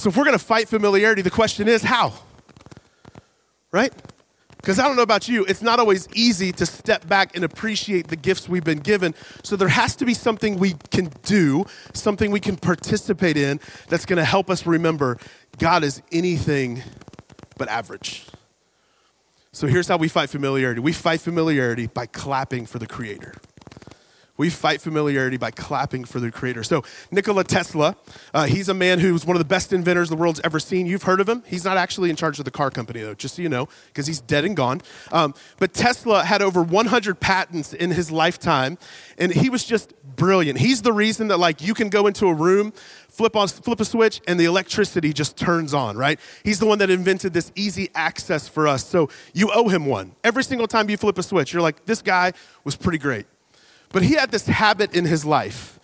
So, 0.00 0.08
if 0.08 0.16
we're 0.16 0.24
going 0.24 0.38
to 0.38 0.42
fight 0.42 0.66
familiarity, 0.66 1.20
the 1.20 1.30
question 1.30 1.68
is 1.68 1.82
how? 1.82 2.14
Right? 3.70 3.92
Because 4.56 4.78
I 4.78 4.88
don't 4.88 4.96
know 4.96 5.02
about 5.02 5.28
you, 5.28 5.44
it's 5.44 5.60
not 5.60 5.78
always 5.78 6.08
easy 6.14 6.52
to 6.52 6.64
step 6.64 7.06
back 7.06 7.36
and 7.36 7.44
appreciate 7.44 8.08
the 8.08 8.16
gifts 8.16 8.48
we've 8.48 8.64
been 8.64 8.78
given. 8.78 9.14
So 9.44 9.56
there 9.56 9.68
has 9.68 9.94
to 9.96 10.06
be 10.06 10.14
something 10.14 10.58
we 10.58 10.72
can 10.90 11.12
do, 11.24 11.66
something 11.92 12.30
we 12.30 12.40
can 12.40 12.56
participate 12.56 13.36
in 13.36 13.60
that's 13.90 14.06
going 14.06 14.16
to 14.16 14.24
help 14.24 14.48
us 14.48 14.64
remember 14.64 15.18
God 15.58 15.84
is 15.84 16.00
anything 16.10 16.82
but 17.58 17.68
average. 17.68 18.24
So 19.52 19.66
here's 19.66 19.86
how 19.86 19.98
we 19.98 20.08
fight 20.08 20.30
familiarity 20.30 20.80
we 20.80 20.94
fight 20.94 21.20
familiarity 21.20 21.88
by 21.88 22.06
clapping 22.06 22.64
for 22.64 22.78
the 22.78 22.86
Creator. 22.86 23.34
We 24.40 24.48
fight 24.48 24.80
familiarity 24.80 25.36
by 25.36 25.50
clapping 25.50 26.06
for 26.06 26.18
the 26.18 26.30
creator. 26.30 26.64
So, 26.64 26.82
Nikola 27.10 27.44
Tesla, 27.44 27.94
uh, 28.32 28.46
he's 28.46 28.70
a 28.70 28.74
man 28.74 28.98
who's 28.98 29.26
one 29.26 29.36
of 29.36 29.38
the 29.38 29.44
best 29.44 29.70
inventors 29.70 30.08
the 30.08 30.16
world's 30.16 30.40
ever 30.42 30.58
seen. 30.58 30.86
You've 30.86 31.02
heard 31.02 31.20
of 31.20 31.28
him. 31.28 31.42
He's 31.46 31.62
not 31.62 31.76
actually 31.76 32.08
in 32.08 32.16
charge 32.16 32.38
of 32.38 32.46
the 32.46 32.50
car 32.50 32.70
company, 32.70 33.02
though, 33.02 33.12
just 33.12 33.34
so 33.34 33.42
you 33.42 33.50
know, 33.50 33.68
because 33.88 34.06
he's 34.06 34.22
dead 34.22 34.46
and 34.46 34.56
gone. 34.56 34.80
Um, 35.12 35.34
but 35.58 35.74
Tesla 35.74 36.24
had 36.24 36.40
over 36.40 36.62
100 36.62 37.20
patents 37.20 37.74
in 37.74 37.90
his 37.90 38.10
lifetime, 38.10 38.78
and 39.18 39.30
he 39.30 39.50
was 39.50 39.62
just 39.62 39.92
brilliant. 40.16 40.58
He's 40.58 40.80
the 40.80 40.94
reason 40.94 41.28
that, 41.28 41.36
like, 41.36 41.60
you 41.60 41.74
can 41.74 41.90
go 41.90 42.06
into 42.06 42.26
a 42.26 42.32
room, 42.32 42.72
flip 43.10 43.36
on 43.36 43.46
flip 43.46 43.78
a 43.78 43.84
switch 43.84 44.22
and 44.26 44.40
the 44.40 44.46
electricity 44.46 45.12
just 45.12 45.36
turns 45.36 45.74
on 45.74 45.96
right 45.96 46.20
he's 46.44 46.60
the 46.60 46.64
one 46.64 46.78
that 46.78 46.90
invented 46.90 47.32
this 47.32 47.50
easy 47.56 47.90
access 47.94 48.46
for 48.46 48.68
us 48.68 48.86
so 48.86 49.10
you 49.34 49.50
owe 49.52 49.68
him 49.68 49.84
one 49.84 50.14
every 50.22 50.44
single 50.44 50.68
time 50.68 50.88
you 50.88 50.96
flip 50.96 51.18
a 51.18 51.22
switch 51.22 51.52
you're 51.52 51.60
like 51.60 51.84
this 51.86 52.02
guy 52.02 52.32
was 52.62 52.76
pretty 52.76 52.98
great 52.98 53.26
but 53.92 54.02
he 54.02 54.14
had 54.14 54.30
this 54.30 54.46
habit 54.46 54.94
in 54.94 55.04
his 55.04 55.24
life. 55.24 55.78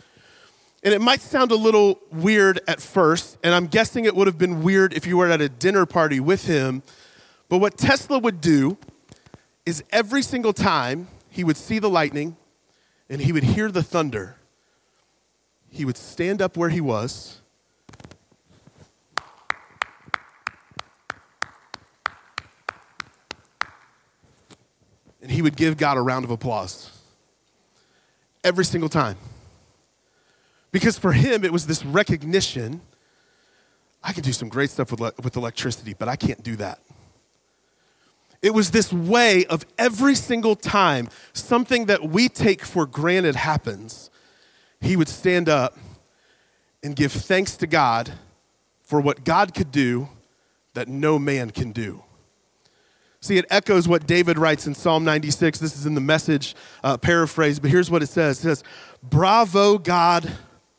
And 0.83 0.95
it 0.95 1.01
might 1.01 1.21
sound 1.21 1.51
a 1.51 1.57
little 1.57 1.99
weird 2.13 2.61
at 2.69 2.81
first, 2.81 3.39
and 3.43 3.55
I'm 3.55 3.67
guessing 3.67 4.05
it 4.05 4.15
would 4.15 4.29
have 4.29 4.39
been 4.39 4.63
weird 4.63 4.93
if 4.93 5.07
you 5.07 5.17
were 5.17 5.29
at 5.29 5.41
a 5.41 5.49
dinner 5.49 5.85
party 5.85 6.21
with 6.21 6.47
him. 6.47 6.83
But 7.49 7.59
what 7.59 7.77
Tesla 7.77 8.19
would 8.19 8.41
do 8.41 8.79
is 9.65 9.83
every 9.91 10.23
single 10.23 10.53
time 10.53 11.09
he 11.29 11.43
would 11.43 11.57
see 11.57 11.79
the 11.81 11.91
lightning 11.91 12.37
and 13.11 13.21
he 13.21 13.33
would 13.33 13.43
hear 13.43 13.71
the 13.71 13.83
thunder, 13.83 14.37
he 15.69 15.85
would 15.85 15.97
stand 15.97 16.41
up 16.41 16.57
where 16.57 16.69
he 16.69 16.81
was. 16.81 17.41
And 25.21 25.33
he 25.33 25.43
would 25.43 25.57
give 25.57 25.77
God 25.77 25.97
a 25.97 26.01
round 26.01 26.25
of 26.25 26.31
applause 26.31 26.96
every 28.47 28.65
single 28.65 28.89
time. 28.89 29.17
Because 30.73 30.99
for 30.99 31.13
him, 31.13 31.45
it 31.45 31.53
was 31.53 31.67
this 31.67 31.85
recognition 31.85 32.81
I 34.07 34.13
can 34.13 34.23
do 34.23 34.33
some 34.33 34.49
great 34.49 34.71
stuff 34.71 34.93
with, 34.93 35.01
with 35.01 35.37
electricity, 35.37 35.93
but 35.93 36.09
I 36.09 36.15
can't 36.15 36.41
do 36.45 36.55
that. 36.57 36.79
It 38.41 38.55
was 38.55 38.71
this 38.71 38.93
way 38.93 39.45
of 39.47 39.67
every 39.79 40.15
single 40.15 40.55
time 40.55 41.09
something 41.33 41.87
that 41.87 42.05
we 42.05 42.29
take 42.29 42.65
for 42.65 42.87
granted 42.87 43.35
happens, 43.35 44.11
he 44.81 44.95
would 44.95 45.09
stand 45.09 45.49
up 45.49 45.77
and 46.85 46.95
give 46.95 47.11
thanks 47.11 47.57
to 47.57 47.67
God 47.67 48.13
for 48.85 49.01
what 49.01 49.25
God 49.25 49.55
could 49.55 49.73
do 49.73 50.09
that 50.75 50.87
no 50.87 51.19
man 51.19 51.51
can 51.51 51.73
do. 51.73 52.05
See, 53.21 53.39
it 53.39 53.47
echoes 53.51 53.89
what 53.89 54.07
David 54.07 54.39
writes 54.39 54.67
in 54.67 54.75
Psalm 54.75 55.05
96. 55.05 55.59
This 55.59 55.77
is 55.77 55.87
in 55.87 55.95
the 55.95 56.01
message 56.01 56.55
uh, 56.85 56.97
paraphrase, 56.97 57.59
but 57.59 57.71
here's 57.71 57.91
what 57.91 58.03
it 58.03 58.09
says 58.09 58.39
It 58.39 58.43
says, 58.43 58.65
Bravo, 59.03 59.79
God, 59.79 60.31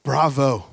bravo. 0.04 0.66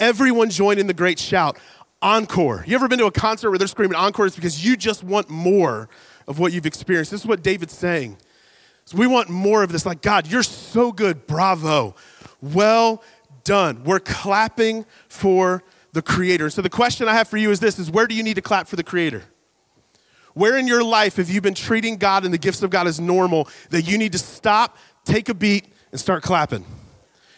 Everyone 0.00 0.50
join 0.50 0.78
in 0.78 0.86
the 0.86 0.94
great 0.94 1.18
shout. 1.18 1.58
Encore. 2.00 2.64
You 2.66 2.76
ever 2.76 2.86
been 2.86 3.00
to 3.00 3.06
a 3.06 3.12
concert 3.12 3.50
where 3.50 3.58
they're 3.58 3.66
screaming 3.66 3.96
encore? 3.96 4.26
It's 4.26 4.36
because 4.36 4.64
you 4.64 4.76
just 4.76 5.02
want 5.02 5.28
more 5.28 5.88
of 6.28 6.38
what 6.38 6.52
you've 6.52 6.66
experienced. 6.66 7.10
This 7.10 7.22
is 7.22 7.26
what 7.26 7.42
David's 7.42 7.76
saying. 7.76 8.18
So 8.84 8.96
we 8.96 9.06
want 9.08 9.28
more 9.28 9.64
of 9.64 9.72
this. 9.72 9.84
Like, 9.84 10.00
God, 10.00 10.28
you're 10.28 10.44
so 10.44 10.92
good. 10.92 11.26
Bravo. 11.26 11.96
Well 12.40 13.02
done. 13.42 13.82
We're 13.82 13.98
clapping 13.98 14.86
for 15.08 15.64
the 15.92 16.02
Creator. 16.02 16.50
So 16.50 16.62
the 16.62 16.70
question 16.70 17.08
I 17.08 17.14
have 17.14 17.28
for 17.28 17.36
you 17.36 17.50
is 17.50 17.60
this 17.60 17.78
is 17.78 17.90
where 17.90 18.06
do 18.06 18.14
you 18.14 18.22
need 18.22 18.34
to 18.34 18.42
clap 18.42 18.68
for 18.68 18.76
the 18.76 18.84
Creator? 18.84 19.24
Where 20.34 20.56
in 20.56 20.66
your 20.66 20.84
life 20.84 21.16
have 21.16 21.30
you 21.30 21.40
been 21.40 21.54
treating 21.54 21.96
God 21.96 22.24
and 22.24 22.32
the 22.32 22.38
gifts 22.38 22.62
of 22.62 22.70
God 22.70 22.86
as 22.86 23.00
normal 23.00 23.48
that 23.70 23.82
you 23.82 23.98
need 23.98 24.12
to 24.12 24.18
stop, 24.18 24.76
take 25.04 25.28
a 25.28 25.34
beat, 25.34 25.72
and 25.90 26.00
start 26.00 26.22
clapping? 26.22 26.64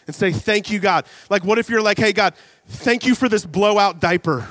And 0.07 0.15
say, 0.15 0.31
Thank 0.31 0.71
you, 0.71 0.79
God. 0.79 1.05
Like, 1.29 1.43
what 1.43 1.57
if 1.57 1.69
you're 1.69 1.81
like, 1.81 1.97
Hey, 1.97 2.13
God, 2.13 2.33
thank 2.67 3.05
you 3.05 3.15
for 3.15 3.29
this 3.29 3.45
blowout 3.45 3.99
diaper? 3.99 4.47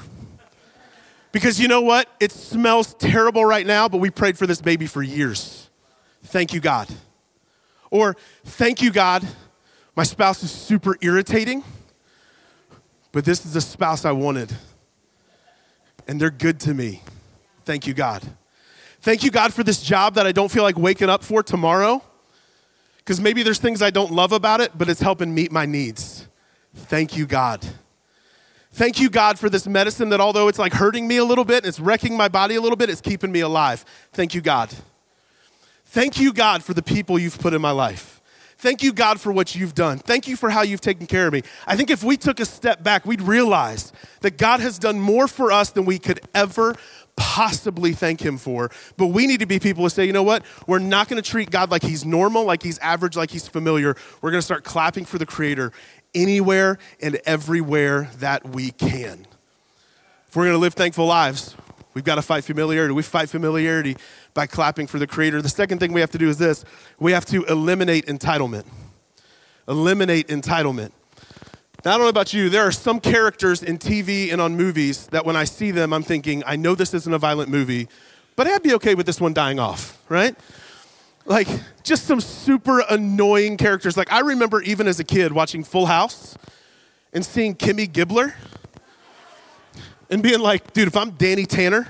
Because 1.32 1.60
you 1.60 1.68
know 1.68 1.80
what? 1.80 2.08
It 2.18 2.32
smells 2.32 2.94
terrible 2.94 3.44
right 3.44 3.66
now, 3.66 3.88
but 3.88 3.98
we 3.98 4.10
prayed 4.10 4.36
for 4.36 4.46
this 4.46 4.60
baby 4.60 4.86
for 4.86 5.02
years. 5.02 5.68
Thank 6.24 6.52
you, 6.52 6.60
God. 6.60 6.88
Or, 7.90 8.16
Thank 8.44 8.82
you, 8.82 8.90
God. 8.90 9.26
My 9.96 10.04
spouse 10.04 10.42
is 10.42 10.50
super 10.50 10.96
irritating, 11.02 11.62
but 13.12 13.24
this 13.24 13.44
is 13.44 13.52
the 13.52 13.60
spouse 13.60 14.04
I 14.04 14.12
wanted. 14.12 14.52
And 16.08 16.20
they're 16.20 16.30
good 16.30 16.58
to 16.60 16.74
me. 16.74 17.02
Thank 17.70 17.86
you, 17.86 17.94
God. 17.94 18.24
Thank 19.00 19.22
you, 19.22 19.30
God, 19.30 19.54
for 19.54 19.62
this 19.62 19.80
job 19.80 20.14
that 20.14 20.26
I 20.26 20.32
don't 20.32 20.50
feel 20.50 20.64
like 20.64 20.76
waking 20.76 21.08
up 21.08 21.22
for 21.22 21.40
tomorrow. 21.40 22.02
Because 22.98 23.20
maybe 23.20 23.44
there's 23.44 23.60
things 23.60 23.80
I 23.80 23.90
don't 23.90 24.10
love 24.10 24.32
about 24.32 24.60
it, 24.60 24.76
but 24.76 24.88
it's 24.88 25.00
helping 25.00 25.32
meet 25.32 25.52
my 25.52 25.66
needs. 25.66 26.26
thank 26.74 27.16
you, 27.16 27.26
God. 27.26 27.64
Thank 28.72 28.98
you, 28.98 29.08
God, 29.08 29.38
for 29.38 29.48
this 29.48 29.68
medicine 29.68 30.08
that 30.08 30.20
although 30.20 30.48
it's 30.48 30.58
like 30.58 30.72
hurting 30.72 31.06
me 31.06 31.18
a 31.18 31.24
little 31.24 31.44
bit, 31.44 31.64
it's 31.64 31.78
wrecking 31.78 32.16
my 32.16 32.26
body 32.26 32.56
a 32.56 32.60
little 32.60 32.74
bit, 32.74 32.90
it's 32.90 33.00
keeping 33.00 33.30
me 33.30 33.38
alive. 33.38 33.84
Thank 34.12 34.34
you, 34.34 34.40
God. 34.40 34.74
Thank 35.84 36.18
you, 36.18 36.32
God, 36.32 36.64
for 36.64 36.74
the 36.74 36.82
people 36.82 37.20
you've 37.20 37.38
put 37.38 37.54
in 37.54 37.62
my 37.62 37.70
life. 37.70 38.20
Thank 38.60 38.82
you, 38.82 38.92
God, 38.92 39.18
for 39.18 39.32
what 39.32 39.54
you've 39.54 39.74
done. 39.74 39.98
Thank 39.98 40.28
you 40.28 40.36
for 40.36 40.50
how 40.50 40.60
you've 40.60 40.82
taken 40.82 41.06
care 41.06 41.26
of 41.26 41.32
me. 41.32 41.40
I 41.66 41.76
think 41.76 41.88
if 41.88 42.04
we 42.04 42.18
took 42.18 42.40
a 42.40 42.44
step 42.44 42.82
back, 42.82 43.06
we'd 43.06 43.22
realize 43.22 43.90
that 44.20 44.36
God 44.36 44.60
has 44.60 44.78
done 44.78 45.00
more 45.00 45.26
for 45.26 45.50
us 45.50 45.70
than 45.70 45.86
we 45.86 45.98
could 45.98 46.20
ever 46.34 46.74
possibly 47.20 47.92
thank 47.92 48.22
Him 48.22 48.38
for. 48.38 48.70
But 48.96 49.08
we 49.08 49.26
need 49.26 49.40
to 49.40 49.46
be 49.46 49.60
people 49.60 49.84
who 49.84 49.90
say, 49.90 50.06
you 50.06 50.12
know 50.12 50.22
what? 50.22 50.42
We're 50.66 50.78
not 50.78 51.06
going 51.06 51.22
to 51.22 51.30
treat 51.30 51.50
God 51.50 51.70
like 51.70 51.82
He's 51.82 52.04
normal, 52.04 52.44
like 52.44 52.62
He's 52.62 52.78
average, 52.78 53.14
like 53.14 53.30
He's 53.30 53.46
familiar. 53.46 53.94
We're 54.22 54.30
going 54.30 54.38
to 54.38 54.44
start 54.44 54.64
clapping 54.64 55.04
for 55.04 55.18
the 55.18 55.26
Creator 55.26 55.70
anywhere 56.14 56.78
and 57.00 57.20
everywhere 57.26 58.10
that 58.16 58.48
we 58.48 58.70
can. 58.70 59.26
If 60.26 60.34
we're 60.34 60.44
going 60.44 60.54
to 60.54 60.60
live 60.60 60.72
thankful 60.72 61.04
lives, 61.04 61.54
we've 61.92 62.04
got 62.04 62.14
to 62.14 62.22
fight 62.22 62.42
familiarity. 62.42 62.94
We 62.94 63.02
fight 63.02 63.28
familiarity 63.28 63.98
by 64.32 64.46
clapping 64.46 64.86
for 64.86 64.98
the 64.98 65.06
Creator. 65.06 65.42
The 65.42 65.50
second 65.50 65.78
thing 65.78 65.92
we 65.92 66.00
have 66.00 66.10
to 66.12 66.18
do 66.18 66.30
is 66.30 66.38
this 66.38 66.64
we 66.98 67.12
have 67.12 67.26
to 67.26 67.44
eliminate 67.44 68.06
entitlement. 68.06 68.64
Eliminate 69.68 70.28
entitlement. 70.28 70.92
Now, 71.82 71.92
I 71.92 71.96
don't 71.96 72.04
know 72.04 72.10
about 72.10 72.34
you, 72.34 72.50
there 72.50 72.66
are 72.66 72.72
some 72.72 73.00
characters 73.00 73.62
in 73.62 73.78
TV 73.78 74.30
and 74.32 74.40
on 74.40 74.54
movies 74.54 75.06
that 75.08 75.24
when 75.24 75.34
I 75.34 75.44
see 75.44 75.70
them, 75.70 75.94
I'm 75.94 76.02
thinking, 76.02 76.42
I 76.44 76.56
know 76.56 76.74
this 76.74 76.92
isn't 76.92 77.12
a 77.12 77.18
violent 77.18 77.48
movie, 77.48 77.88
but 78.36 78.46
I'd 78.46 78.62
be 78.62 78.74
okay 78.74 78.94
with 78.94 79.06
this 79.06 79.18
one 79.18 79.32
dying 79.32 79.58
off, 79.58 79.98
right? 80.10 80.36
Like, 81.24 81.48
just 81.82 82.04
some 82.04 82.20
super 82.20 82.82
annoying 82.90 83.56
characters. 83.56 83.96
Like, 83.96 84.12
I 84.12 84.20
remember 84.20 84.60
even 84.60 84.86
as 84.88 85.00
a 85.00 85.04
kid 85.04 85.32
watching 85.32 85.64
Full 85.64 85.86
House 85.86 86.36
and 87.14 87.24
seeing 87.24 87.54
Kimmy 87.54 87.90
Gibbler 87.90 88.34
and 90.10 90.22
being 90.22 90.40
like, 90.40 90.74
dude, 90.74 90.86
if 90.86 90.96
I'm 90.98 91.12
Danny 91.12 91.46
Tanner, 91.46 91.88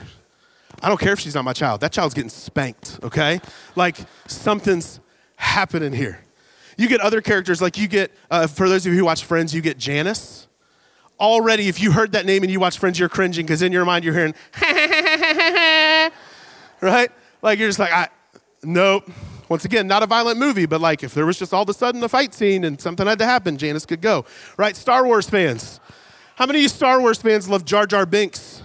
I 0.81 0.89
don't 0.89 1.01
care 1.01 1.15
if 1.15 1.19
she's 1.19 1.35
not 1.35 1.45
my 1.45 1.53
child. 1.53 1.81
That 1.81 1.91
child's 1.91 2.15
getting 2.15 2.31
spanked, 2.31 3.01
okay? 3.03 3.41
Like, 3.75 3.97
something's 4.29 5.01
happening 5.35 5.93
here. 5.93 6.21
You 6.81 6.89
get 6.89 7.03
other 7.03 7.21
characters, 7.21 7.61
like 7.61 7.77
you 7.77 7.87
get, 7.89 8.11
uh, 8.31 8.47
for 8.47 8.67
those 8.67 8.87
of 8.87 8.93
you 8.95 8.99
who 9.01 9.05
watch 9.05 9.23
Friends, 9.25 9.55
you 9.55 9.61
get 9.61 9.77
Janice. 9.77 10.47
Already, 11.21 11.69
if 11.69 11.79
you 11.79 11.93
heard 11.93 12.13
that 12.13 12.25
name 12.25 12.43
and 12.43 12.51
you 12.51 12.59
watch 12.59 12.79
Friends, 12.79 12.99
you're 12.99 13.11
cringing 13.11 13.45
because 13.45 13.61
in 13.61 13.71
your 13.71 13.85
mind 13.85 14.03
you're 14.03 14.15
hearing, 14.15 14.33
right? 16.81 17.11
Like, 17.43 17.59
you're 17.59 17.69
just 17.69 17.79
like, 17.79 17.93
I, 17.93 18.09
nope. 18.63 19.11
Once 19.51 19.67
again, 19.67 19.89
not 19.89 20.03
a 20.03 20.07
violent 20.07 20.39
movie, 20.39 20.65
but 20.65 20.81
like 20.81 21.03
if 21.03 21.13
there 21.13 21.27
was 21.27 21.39
just 21.39 21.53
all 21.53 21.65
of 21.65 21.69
a 21.69 21.75
sudden 21.75 22.03
a 22.03 22.09
fight 22.09 22.33
scene 22.33 22.65
and 22.65 22.81
something 22.81 23.07
had 23.07 23.19
to 23.19 23.27
happen, 23.27 23.59
Janice 23.59 23.85
could 23.85 24.01
go. 24.01 24.25
Right? 24.57 24.75
Star 24.75 25.05
Wars 25.05 25.29
fans. 25.29 25.81
How 26.37 26.47
many 26.47 26.61
of 26.61 26.63
you 26.63 26.69
Star 26.71 26.99
Wars 26.99 27.21
fans 27.21 27.47
love 27.47 27.67
Jar 27.67 27.85
Jar 27.85 28.07
Binks? 28.07 28.63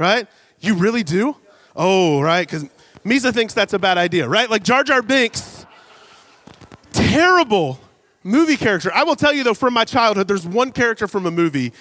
Right? 0.00 0.26
You 0.58 0.74
really 0.74 1.04
do? 1.04 1.36
Oh, 1.76 2.20
right, 2.20 2.44
because 2.44 2.64
Misa 3.04 3.32
thinks 3.32 3.54
that's 3.54 3.72
a 3.72 3.78
bad 3.78 3.98
idea, 3.98 4.28
right? 4.28 4.50
Like 4.50 4.64
Jar 4.64 4.82
Jar 4.82 5.00
Binks, 5.00 5.55
terrible 6.96 7.80
movie 8.22 8.56
character. 8.56 8.92
I 8.94 9.04
will 9.04 9.16
tell 9.16 9.32
you 9.32 9.44
though, 9.44 9.54
from 9.54 9.74
my 9.74 9.84
childhood, 9.84 10.28
there's 10.28 10.46
one 10.46 10.72
character 10.72 11.06
from 11.06 11.26
a 11.26 11.30
movie 11.30 11.72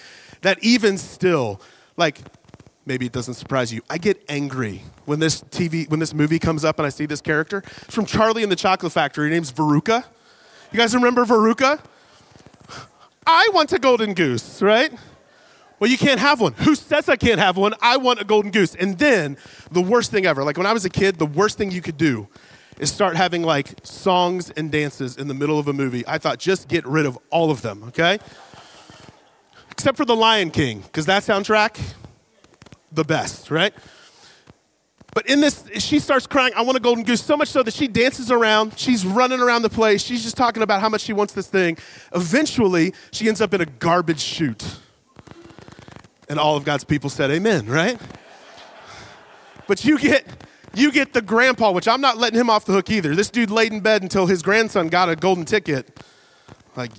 that 0.41 0.63
even 0.63 0.97
still, 0.97 1.61
like, 1.97 2.19
maybe 2.85 3.05
it 3.05 3.11
doesn't 3.11 3.33
surprise 3.33 3.73
you. 3.73 3.81
I 3.89 3.97
get 3.97 4.23
angry 4.29 4.83
when 5.05 5.19
this 5.19 5.41
TV, 5.41 5.89
when 5.89 5.99
this 5.99 6.13
movie 6.13 6.39
comes 6.39 6.63
up 6.63 6.77
and 6.77 6.85
I 6.85 6.89
see 6.89 7.05
this 7.05 7.21
character. 7.21 7.63
It's 7.83 7.95
from 7.95 8.05
Charlie 8.05 8.43
and 8.43 8.51
the 8.51 8.55
Chocolate 8.55 8.91
Factory. 8.91 9.25
Her 9.25 9.31
name's 9.31 9.51
Veruca. 9.51 10.05
You 10.71 10.77
guys 10.79 10.93
remember 10.93 11.25
Veruca? 11.25 11.79
I 13.25 13.49
want 13.53 13.73
a 13.73 13.79
golden 13.79 14.13
goose, 14.13 14.61
right? 14.61 14.91
Well, 15.79 15.89
you 15.89 15.97
can't 15.97 16.19
have 16.19 16.39
one. 16.39 16.53
Who 16.53 16.75
says 16.75 17.09
I 17.09 17.15
can't 17.15 17.39
have 17.39 17.57
one? 17.57 17.73
I 17.81 17.97
want 17.97 18.21
a 18.21 18.23
golden 18.23 18.51
goose. 18.51 18.75
And 18.75 18.97
then 18.97 19.37
the 19.71 19.81
worst 19.81 20.11
thing 20.11 20.25
ever, 20.25 20.43
like 20.43 20.57
when 20.57 20.67
I 20.67 20.73
was 20.73 20.85
a 20.85 20.89
kid, 20.89 21.17
the 21.17 21.25
worst 21.25 21.57
thing 21.57 21.71
you 21.71 21.81
could 21.81 21.97
do 21.97 22.27
is 22.79 22.91
start 22.91 23.15
having 23.15 23.43
like 23.43 23.73
songs 23.83 24.49
and 24.51 24.71
dances 24.71 25.17
in 25.17 25.27
the 25.27 25.33
middle 25.33 25.59
of 25.59 25.67
a 25.67 25.73
movie. 25.73 26.03
I 26.07 26.17
thought 26.17 26.39
just 26.39 26.67
get 26.67 26.85
rid 26.85 27.05
of 27.05 27.17
all 27.29 27.51
of 27.51 27.61
them, 27.61 27.83
okay? 27.85 28.19
Except 29.71 29.97
for 29.97 30.05
The 30.05 30.15
Lion 30.15 30.51
King, 30.51 30.81
because 30.81 31.05
that 31.05 31.23
soundtrack, 31.23 31.79
the 32.91 33.03
best, 33.03 33.51
right? 33.51 33.73
But 35.13 35.29
in 35.29 35.39
this, 35.39 35.63
she 35.77 35.99
starts 35.99 36.27
crying, 36.27 36.51
I 36.57 36.61
want 36.63 36.77
a 36.77 36.81
golden 36.81 37.05
goose, 37.05 37.23
so 37.23 37.37
much 37.37 37.47
so 37.47 37.63
that 37.63 37.73
she 37.73 37.87
dances 37.87 38.31
around. 38.31 38.77
She's 38.77 39.05
running 39.05 39.39
around 39.39 39.61
the 39.61 39.69
place. 39.69 40.03
She's 40.03 40.23
just 40.23 40.35
talking 40.35 40.61
about 40.61 40.81
how 40.81 40.89
much 40.89 41.01
she 41.01 41.13
wants 41.13 41.31
this 41.31 41.47
thing. 41.47 41.77
Eventually, 42.13 42.93
she 43.11 43.29
ends 43.29 43.39
up 43.39 43.53
in 43.53 43.61
a 43.61 43.65
garbage 43.65 44.19
chute. 44.19 44.65
And 46.27 46.37
all 46.37 46.57
of 46.57 46.65
God's 46.65 46.83
people 46.83 47.09
said, 47.09 47.31
Amen, 47.31 47.65
right? 47.67 47.97
But 49.67 49.85
you 49.85 49.97
get 49.97 50.27
you 50.77 50.91
get 50.91 51.13
the 51.13 51.21
grandpa, 51.21 51.71
which 51.71 51.87
I'm 51.87 52.01
not 52.01 52.17
letting 52.17 52.39
him 52.39 52.49
off 52.49 52.65
the 52.65 52.73
hook 52.73 52.89
either. 52.89 53.15
This 53.15 53.29
dude 53.29 53.51
laid 53.51 53.73
in 53.73 53.79
bed 53.79 54.01
until 54.03 54.25
his 54.25 54.41
grandson 54.41 54.87
got 54.87 55.09
a 55.09 55.15
golden 55.15 55.45
ticket. 55.45 55.99
Like, 56.75 56.91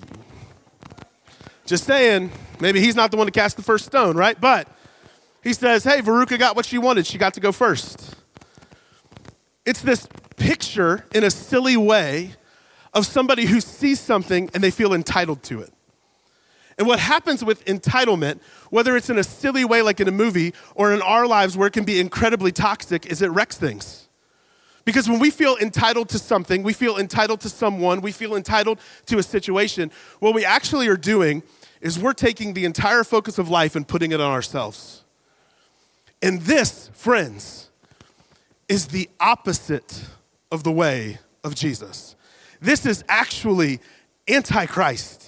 just 1.67 1.85
saying, 1.85 2.31
maybe 2.61 2.81
he's 2.81 2.97
not 2.97 3.11
the 3.11 3.17
one 3.17 3.27
to 3.27 3.33
cast 3.33 3.57
the 3.57 3.63
first 3.63 3.85
stone, 3.85 4.17
right? 4.17 4.41
But 4.41 4.69
he 5.43 5.53
says, 5.53 5.85
Hey, 5.85 6.01
Veruca 6.01 6.39
got 6.39 6.57
what 6.57 6.67
she 6.67 6.79
wanted. 6.79 7.07
She 7.07 7.19
got 7.19 7.35
to 7.35 7.41
go 7.41 7.53
first. 7.53 8.15
It's 9.65 9.83
this 9.83 10.09
picture 10.37 11.05
in 11.15 11.25
a 11.25 11.31
silly 11.31 11.77
way 11.77 12.35
of 12.95 13.07
somebody 13.07 13.47
who 13.47 13.61
sees 13.61 14.01
something 14.01 14.49
and 14.55 14.63
they 14.63 14.71
feel 14.71 14.95
entitled 14.95 15.43
to 15.45 15.61
it. 15.61 15.73
And 16.79 16.87
what 16.87 16.99
happens 16.99 17.43
with 17.45 17.65
entitlement, 17.65 18.41
whether 18.71 18.97
it's 18.97 19.09
in 19.09 19.19
a 19.19 19.25
silly 19.25 19.65
way 19.65 19.81
like 19.83 19.99
in 20.01 20.09
a 20.09 20.13
movie 20.13 20.53
or 20.75 20.93
in 20.93 21.01
our 21.01 21.27
lives 21.27 21.57
where 21.57 21.69
it 21.69 21.73
can 21.73 21.85
be 21.85 22.01
incredibly 22.01 22.53
toxic, 22.53 23.07
is 23.07 23.23
it 23.23 23.31
wrecks 23.31 23.57
things. 23.57 24.09
Because 24.85 25.09
when 25.09 25.19
we 25.19 25.31
feel 25.31 25.57
entitled 25.57 26.11
to 26.11 26.19
something, 26.19 26.63
we 26.63 26.73
feel 26.73 26.97
entitled 26.97 27.41
to 27.41 27.49
someone, 27.49 28.03
we 28.03 28.13
feel 28.13 28.37
entitled 28.37 28.79
to 29.07 29.19
a 29.19 29.23
situation, 29.23 29.91
what 30.21 30.35
we 30.35 30.45
actually 30.45 30.87
are 30.87 30.97
doing 30.97 31.43
is 31.81 31.99
we're 31.99 32.13
taking 32.13 32.55
the 32.55 32.65
entire 32.65 33.05
focus 33.05 33.39
of 33.39 33.49
life 33.49 33.75
and 33.75 33.89
putting 33.89 34.13
it 34.13 34.21
on 34.21 34.31
ourselves. 34.31 35.03
And 36.23 36.41
this, 36.43 36.91
friends, 36.95 37.71
is 38.69 38.89
the 38.89 39.09
opposite 39.19 40.05
of 40.53 40.63
the 40.63 40.73
way 40.73 41.19
of 41.43 41.55
Jesus. 41.55 42.15
This 42.61 42.87
is 42.87 43.05
actually 43.09 43.81
antichrist 44.29 45.26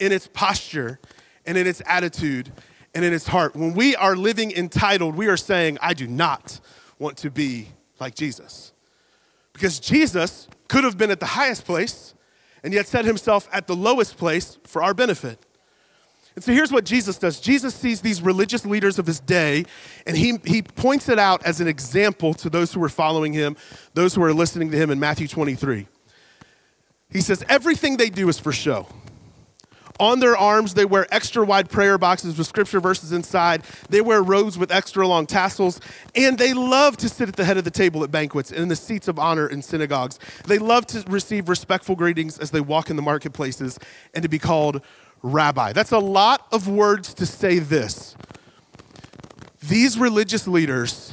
in 0.00 0.12
its 0.12 0.26
posture 0.26 0.98
and 1.46 1.56
in 1.56 1.66
its 1.66 1.80
attitude 1.86 2.50
and 2.94 3.04
in 3.04 3.12
its 3.12 3.28
heart. 3.28 3.54
When 3.54 3.74
we 3.74 3.94
are 3.94 4.16
living 4.16 4.50
entitled, 4.50 5.14
we 5.14 5.28
are 5.28 5.36
saying, 5.36 5.78
I 5.80 5.94
do 5.94 6.06
not 6.06 6.58
want 6.98 7.18
to 7.18 7.30
be 7.30 7.68
like 8.00 8.14
Jesus. 8.14 8.72
Because 9.52 9.78
Jesus 9.78 10.48
could 10.68 10.84
have 10.84 10.98
been 10.98 11.10
at 11.10 11.20
the 11.20 11.26
highest 11.26 11.64
place 11.64 12.14
and 12.62 12.72
yet 12.72 12.86
set 12.86 13.04
himself 13.04 13.48
at 13.52 13.66
the 13.66 13.76
lowest 13.76 14.16
place 14.16 14.58
for 14.64 14.82
our 14.82 14.94
benefit. 14.94 15.38
And 16.36 16.44
so 16.44 16.52
here's 16.52 16.72
what 16.72 16.84
Jesus 16.84 17.18
does 17.18 17.40
Jesus 17.40 17.74
sees 17.74 18.00
these 18.00 18.22
religious 18.22 18.64
leaders 18.64 18.98
of 18.98 19.06
his 19.06 19.20
day, 19.20 19.64
and 20.06 20.16
he, 20.16 20.38
he 20.44 20.62
points 20.62 21.08
it 21.08 21.18
out 21.18 21.44
as 21.44 21.60
an 21.60 21.66
example 21.66 22.34
to 22.34 22.48
those 22.48 22.72
who 22.72 22.82
are 22.84 22.88
following 22.88 23.32
him, 23.32 23.56
those 23.94 24.14
who 24.14 24.22
are 24.22 24.32
listening 24.32 24.70
to 24.70 24.76
him 24.76 24.90
in 24.90 25.00
Matthew 25.00 25.26
23. 25.26 25.86
He 27.10 27.20
says, 27.20 27.44
Everything 27.48 27.96
they 27.96 28.10
do 28.10 28.28
is 28.28 28.38
for 28.38 28.52
show. 28.52 28.86
On 30.00 30.18
their 30.18 30.34
arms, 30.34 30.72
they 30.72 30.86
wear 30.86 31.06
extra 31.14 31.44
wide 31.44 31.68
prayer 31.68 31.98
boxes 31.98 32.38
with 32.38 32.46
scripture 32.46 32.80
verses 32.80 33.12
inside. 33.12 33.62
They 33.90 34.00
wear 34.00 34.22
robes 34.22 34.56
with 34.56 34.72
extra 34.72 35.06
long 35.06 35.26
tassels. 35.26 35.78
And 36.14 36.38
they 36.38 36.54
love 36.54 36.96
to 36.96 37.08
sit 37.08 37.28
at 37.28 37.36
the 37.36 37.44
head 37.44 37.58
of 37.58 37.64
the 37.64 37.70
table 37.70 38.02
at 38.02 38.10
banquets 38.10 38.50
and 38.50 38.60
in 38.60 38.68
the 38.68 38.76
seats 38.76 39.08
of 39.08 39.18
honor 39.18 39.46
in 39.46 39.60
synagogues. 39.60 40.18
They 40.46 40.58
love 40.58 40.86
to 40.86 41.04
receive 41.06 41.50
respectful 41.50 41.96
greetings 41.96 42.38
as 42.38 42.50
they 42.50 42.62
walk 42.62 42.88
in 42.88 42.96
the 42.96 43.02
marketplaces 43.02 43.78
and 44.14 44.22
to 44.22 44.28
be 44.30 44.38
called 44.38 44.80
rabbi. 45.22 45.74
That's 45.74 45.92
a 45.92 45.98
lot 45.98 46.46
of 46.50 46.66
words 46.66 47.12
to 47.14 47.26
say 47.26 47.58
this. 47.58 48.16
These 49.62 49.98
religious 49.98 50.48
leaders 50.48 51.12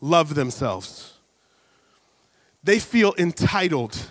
love 0.00 0.34
themselves, 0.34 1.18
they 2.64 2.78
feel 2.78 3.14
entitled 3.18 4.08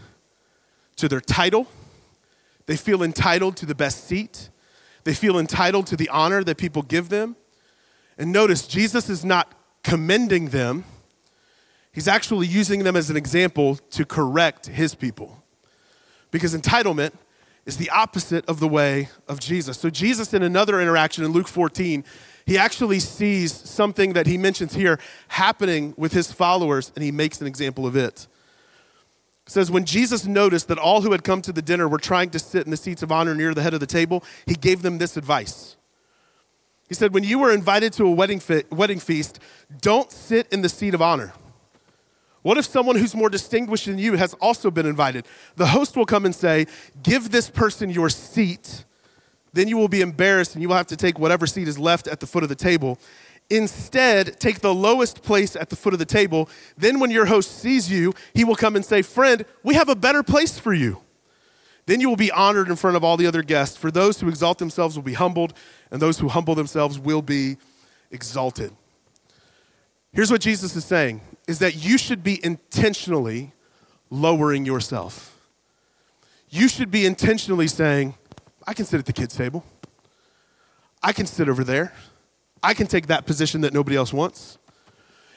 to 0.97 1.09
their 1.09 1.19
title 1.19 1.67
they 2.65 2.77
feel 2.77 3.03
entitled 3.03 3.57
to 3.57 3.65
the 3.65 3.75
best 3.75 4.07
seat. 4.07 4.49
They 5.03 5.13
feel 5.13 5.39
entitled 5.39 5.87
to 5.87 5.95
the 5.95 6.09
honor 6.09 6.43
that 6.43 6.57
people 6.57 6.81
give 6.83 7.09
them. 7.09 7.35
And 8.17 8.31
notice, 8.31 8.67
Jesus 8.67 9.09
is 9.09 9.25
not 9.25 9.51
commending 9.83 10.49
them, 10.49 10.83
he's 11.91 12.07
actually 12.07 12.45
using 12.45 12.83
them 12.83 12.95
as 12.95 13.09
an 13.09 13.17
example 13.17 13.77
to 13.91 14.05
correct 14.05 14.67
his 14.67 14.93
people. 14.93 15.43
Because 16.29 16.55
entitlement 16.55 17.13
is 17.65 17.77
the 17.77 17.89
opposite 17.89 18.45
of 18.47 18.59
the 18.59 18.67
way 18.67 19.09
of 19.27 19.39
Jesus. 19.39 19.79
So, 19.79 19.89
Jesus, 19.89 20.33
in 20.33 20.43
another 20.43 20.79
interaction 20.79 21.23
in 21.23 21.31
Luke 21.31 21.47
14, 21.47 22.03
he 22.45 22.57
actually 22.57 22.99
sees 22.99 23.53
something 23.53 24.13
that 24.13 24.27
he 24.27 24.37
mentions 24.37 24.73
here 24.73 24.99
happening 25.27 25.93
with 25.97 26.11
his 26.11 26.31
followers, 26.31 26.91
and 26.95 27.03
he 27.03 27.11
makes 27.11 27.41
an 27.41 27.47
example 27.47 27.85
of 27.85 27.95
it. 27.95 28.27
Says 29.51 29.69
when 29.69 29.85
Jesus 29.85 30.25
noticed 30.25 30.67
that 30.69 30.77
all 30.77 31.01
who 31.01 31.11
had 31.11 31.23
come 31.23 31.41
to 31.43 31.51
the 31.51 31.61
dinner 31.61 31.87
were 31.87 31.97
trying 31.97 32.29
to 32.31 32.39
sit 32.39 32.65
in 32.65 32.71
the 32.71 32.77
seats 32.77 33.03
of 33.03 33.11
honor 33.11 33.35
near 33.35 33.53
the 33.53 33.61
head 33.61 33.73
of 33.73 33.79
the 33.79 33.85
table, 33.85 34.23
he 34.45 34.55
gave 34.55 34.81
them 34.81 34.97
this 34.97 35.17
advice. 35.17 35.75
He 36.87 36.95
said, 36.95 37.13
When 37.13 37.23
you 37.23 37.39
were 37.39 37.53
invited 37.53 37.93
to 37.93 38.05
a 38.05 38.11
wedding, 38.11 38.41
wedding 38.69 38.99
feast, 38.99 39.39
don't 39.81 40.11
sit 40.11 40.47
in 40.51 40.61
the 40.61 40.69
seat 40.69 40.93
of 40.93 41.01
honor. 41.01 41.33
What 42.41 42.57
if 42.57 42.65
someone 42.65 42.95
who's 42.95 43.13
more 43.13 43.29
distinguished 43.29 43.85
than 43.85 43.99
you 43.99 44.13
has 44.15 44.33
also 44.35 44.71
been 44.71 44.85
invited? 44.85 45.25
The 45.57 45.67
host 45.67 45.95
will 45.95 46.05
come 46.05 46.25
and 46.25 46.33
say, 46.33 46.65
Give 47.03 47.29
this 47.29 47.49
person 47.49 47.89
your 47.89 48.09
seat. 48.09 48.85
Then 49.53 49.67
you 49.67 49.77
will 49.77 49.89
be 49.89 50.01
embarrassed 50.01 50.55
and 50.55 50.61
you 50.61 50.69
will 50.69 50.77
have 50.77 50.87
to 50.87 50.95
take 50.95 51.19
whatever 51.19 51.45
seat 51.45 51.67
is 51.67 51.77
left 51.77 52.07
at 52.07 52.19
the 52.19 52.27
foot 52.27 52.43
of 52.43 52.49
the 52.49 52.55
table. 52.55 52.97
Instead, 53.51 54.39
take 54.39 54.61
the 54.61 54.73
lowest 54.73 55.23
place 55.23 55.57
at 55.57 55.69
the 55.69 55.75
foot 55.75 55.91
of 55.91 55.99
the 55.99 56.05
table. 56.05 56.49
Then, 56.77 57.01
when 57.01 57.11
your 57.11 57.25
host 57.25 57.59
sees 57.59 57.91
you, 57.91 58.13
he 58.33 58.45
will 58.45 58.55
come 58.55 58.77
and 58.77 58.85
say, 58.85 59.01
Friend, 59.01 59.43
we 59.61 59.75
have 59.75 59.89
a 59.89 59.95
better 59.95 60.23
place 60.23 60.57
for 60.57 60.73
you. 60.73 61.01
Then 61.85 61.99
you 61.99 62.07
will 62.07 62.15
be 62.15 62.31
honored 62.31 62.69
in 62.69 62.77
front 62.77 62.95
of 62.95 63.03
all 63.03 63.17
the 63.17 63.27
other 63.27 63.43
guests. 63.43 63.75
For 63.75 63.91
those 63.91 64.21
who 64.21 64.29
exalt 64.29 64.57
themselves 64.57 64.95
will 64.95 65.03
be 65.03 65.15
humbled, 65.15 65.53
and 65.91 66.01
those 66.01 66.19
who 66.19 66.29
humble 66.29 66.55
themselves 66.55 66.97
will 66.97 67.21
be 67.21 67.57
exalted. 68.09 68.71
Here's 70.13 70.31
what 70.31 70.39
Jesus 70.39 70.73
is 70.77 70.85
saying 70.85 71.19
is 71.45 71.59
that 71.59 71.75
you 71.75 71.97
should 71.97 72.23
be 72.23 72.39
intentionally 72.45 73.51
lowering 74.09 74.65
yourself. 74.65 75.37
You 76.49 76.69
should 76.69 76.89
be 76.89 77.05
intentionally 77.05 77.67
saying, 77.67 78.13
I 78.65 78.73
can 78.73 78.85
sit 78.85 78.99
at 78.99 79.05
the 79.05 79.13
kids' 79.13 79.35
table. 79.35 79.65
I 81.03 81.11
can 81.11 81.25
sit 81.25 81.49
over 81.49 81.65
there. 81.65 81.91
I 82.63 82.73
can 82.73 82.87
take 82.87 83.07
that 83.07 83.25
position 83.25 83.61
that 83.61 83.73
nobody 83.73 83.95
else 83.95 84.13
wants. 84.13 84.57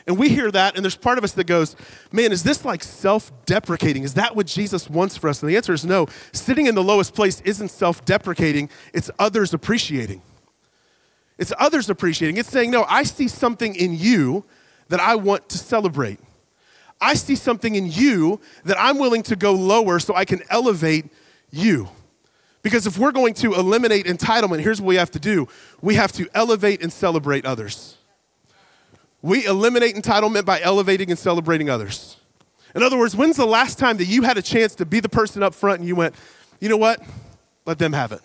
And 0.06 0.18
we 0.18 0.28
hear 0.28 0.50
that, 0.50 0.76
and 0.76 0.84
there's 0.84 0.96
part 0.96 1.16
of 1.16 1.24
us 1.24 1.32
that 1.32 1.46
goes, 1.46 1.76
Man, 2.12 2.30
is 2.30 2.42
this 2.42 2.64
like 2.64 2.82
self 2.82 3.32
deprecating? 3.46 4.02
Is 4.02 4.14
that 4.14 4.36
what 4.36 4.46
Jesus 4.46 4.90
wants 4.90 5.16
for 5.16 5.28
us? 5.28 5.42
And 5.42 5.50
the 5.50 5.56
answer 5.56 5.72
is 5.72 5.84
no. 5.84 6.06
Sitting 6.32 6.66
in 6.66 6.74
the 6.74 6.82
lowest 6.82 7.14
place 7.14 7.40
isn't 7.42 7.68
self 7.68 8.04
deprecating, 8.04 8.68
it's 8.92 9.10
others 9.18 9.54
appreciating. 9.54 10.20
It's 11.38 11.52
others 11.58 11.90
appreciating. 11.90 12.36
It's 12.36 12.50
saying, 12.50 12.70
No, 12.70 12.84
I 12.88 13.04
see 13.04 13.28
something 13.28 13.74
in 13.74 13.96
you 13.96 14.44
that 14.88 15.00
I 15.00 15.16
want 15.16 15.48
to 15.48 15.58
celebrate. 15.58 16.18
I 17.00 17.14
see 17.14 17.34
something 17.34 17.74
in 17.74 17.90
you 17.90 18.40
that 18.64 18.76
I'm 18.78 18.98
willing 18.98 19.22
to 19.24 19.36
go 19.36 19.52
lower 19.52 19.98
so 19.98 20.14
I 20.14 20.24
can 20.24 20.42
elevate 20.50 21.06
you. 21.50 21.88
Because 22.64 22.86
if 22.86 22.96
we're 22.96 23.12
going 23.12 23.34
to 23.34 23.52
eliminate 23.54 24.06
entitlement, 24.06 24.60
here's 24.60 24.80
what 24.80 24.88
we 24.88 24.96
have 24.96 25.10
to 25.12 25.20
do 25.20 25.46
we 25.82 25.94
have 25.94 26.10
to 26.12 26.26
elevate 26.34 26.82
and 26.82 26.92
celebrate 26.92 27.44
others. 27.44 27.96
We 29.22 29.46
eliminate 29.46 29.94
entitlement 29.94 30.44
by 30.44 30.60
elevating 30.60 31.10
and 31.10 31.18
celebrating 31.18 31.70
others. 31.70 32.16
In 32.74 32.82
other 32.82 32.98
words, 32.98 33.14
when's 33.14 33.36
the 33.36 33.46
last 33.46 33.78
time 33.78 33.98
that 33.98 34.06
you 34.06 34.22
had 34.22 34.36
a 34.36 34.42
chance 34.42 34.74
to 34.76 34.86
be 34.86 35.00
the 35.00 35.08
person 35.08 35.42
up 35.42 35.54
front 35.54 35.78
and 35.78 35.88
you 35.88 35.94
went, 35.94 36.14
you 36.58 36.68
know 36.68 36.76
what? 36.76 37.00
Let 37.66 37.78
them 37.78 37.92
have 37.92 38.12
it. 38.12 38.20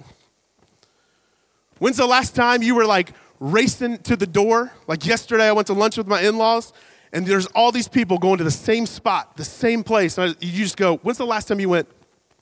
When's 1.77 1.97
the 1.97 2.07
last 2.07 2.33
time 2.33 2.63
you 2.63 2.75
were 2.75 2.85
like 2.85 3.11
racing 3.39 3.99
to 3.99 4.15
the 4.15 4.27
door? 4.27 4.71
Like 4.87 5.05
yesterday, 5.05 5.47
I 5.47 5.51
went 5.51 5.67
to 5.67 5.73
lunch 5.73 5.97
with 5.97 6.07
my 6.07 6.21
in 6.21 6.37
laws, 6.37 6.73
and 7.11 7.25
there's 7.25 7.45
all 7.47 7.71
these 7.71 7.87
people 7.87 8.17
going 8.17 8.37
to 8.37 8.43
the 8.43 8.51
same 8.51 8.85
spot, 8.85 9.35
the 9.35 9.45
same 9.45 9.83
place. 9.83 10.17
And 10.17 10.35
you 10.39 10.63
just 10.63 10.77
go, 10.77 10.97
when's 10.97 11.17
the 11.17 11.25
last 11.25 11.47
time 11.47 11.59
you 11.59 11.69
went, 11.69 11.87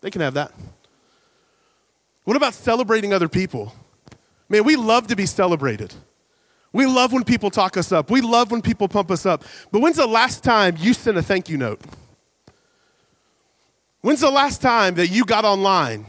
they 0.02 0.12
can 0.12 0.22
have 0.22 0.36
that? 0.36 0.52
What 2.28 2.36
about 2.36 2.54
celebrating 2.54 3.14
other 3.14 3.30
people? 3.30 3.74
Man, 4.50 4.66
we 4.66 4.76
love 4.76 5.08
to 5.08 5.16
be 5.16 5.26
celebrated. 5.26 5.94
We 6.74 6.86
love 6.86 7.14
when 7.14 7.24
people 7.24 7.50
talk 7.50 7.78
us 7.78 7.94
up. 7.94 8.12
We 8.12 8.20
love 8.20 8.52
when 8.52 8.62
people 8.62 8.90
pump 8.90 9.12
us 9.12 9.26
up. 9.26 9.46
But 9.72 9.80
when's 9.80 9.96
the 9.96 10.08
last 10.08 10.44
time 10.44 10.76
you 10.78 10.94
sent 10.94 11.18
a 11.18 11.24
thank 11.24 11.48
you 11.48 11.56
note? 11.56 11.80
When's 14.02 14.20
the 14.20 14.30
last 14.30 14.62
time 14.62 14.96
that 14.96 15.08
you 15.08 15.24
got 15.24 15.46
online 15.46 16.06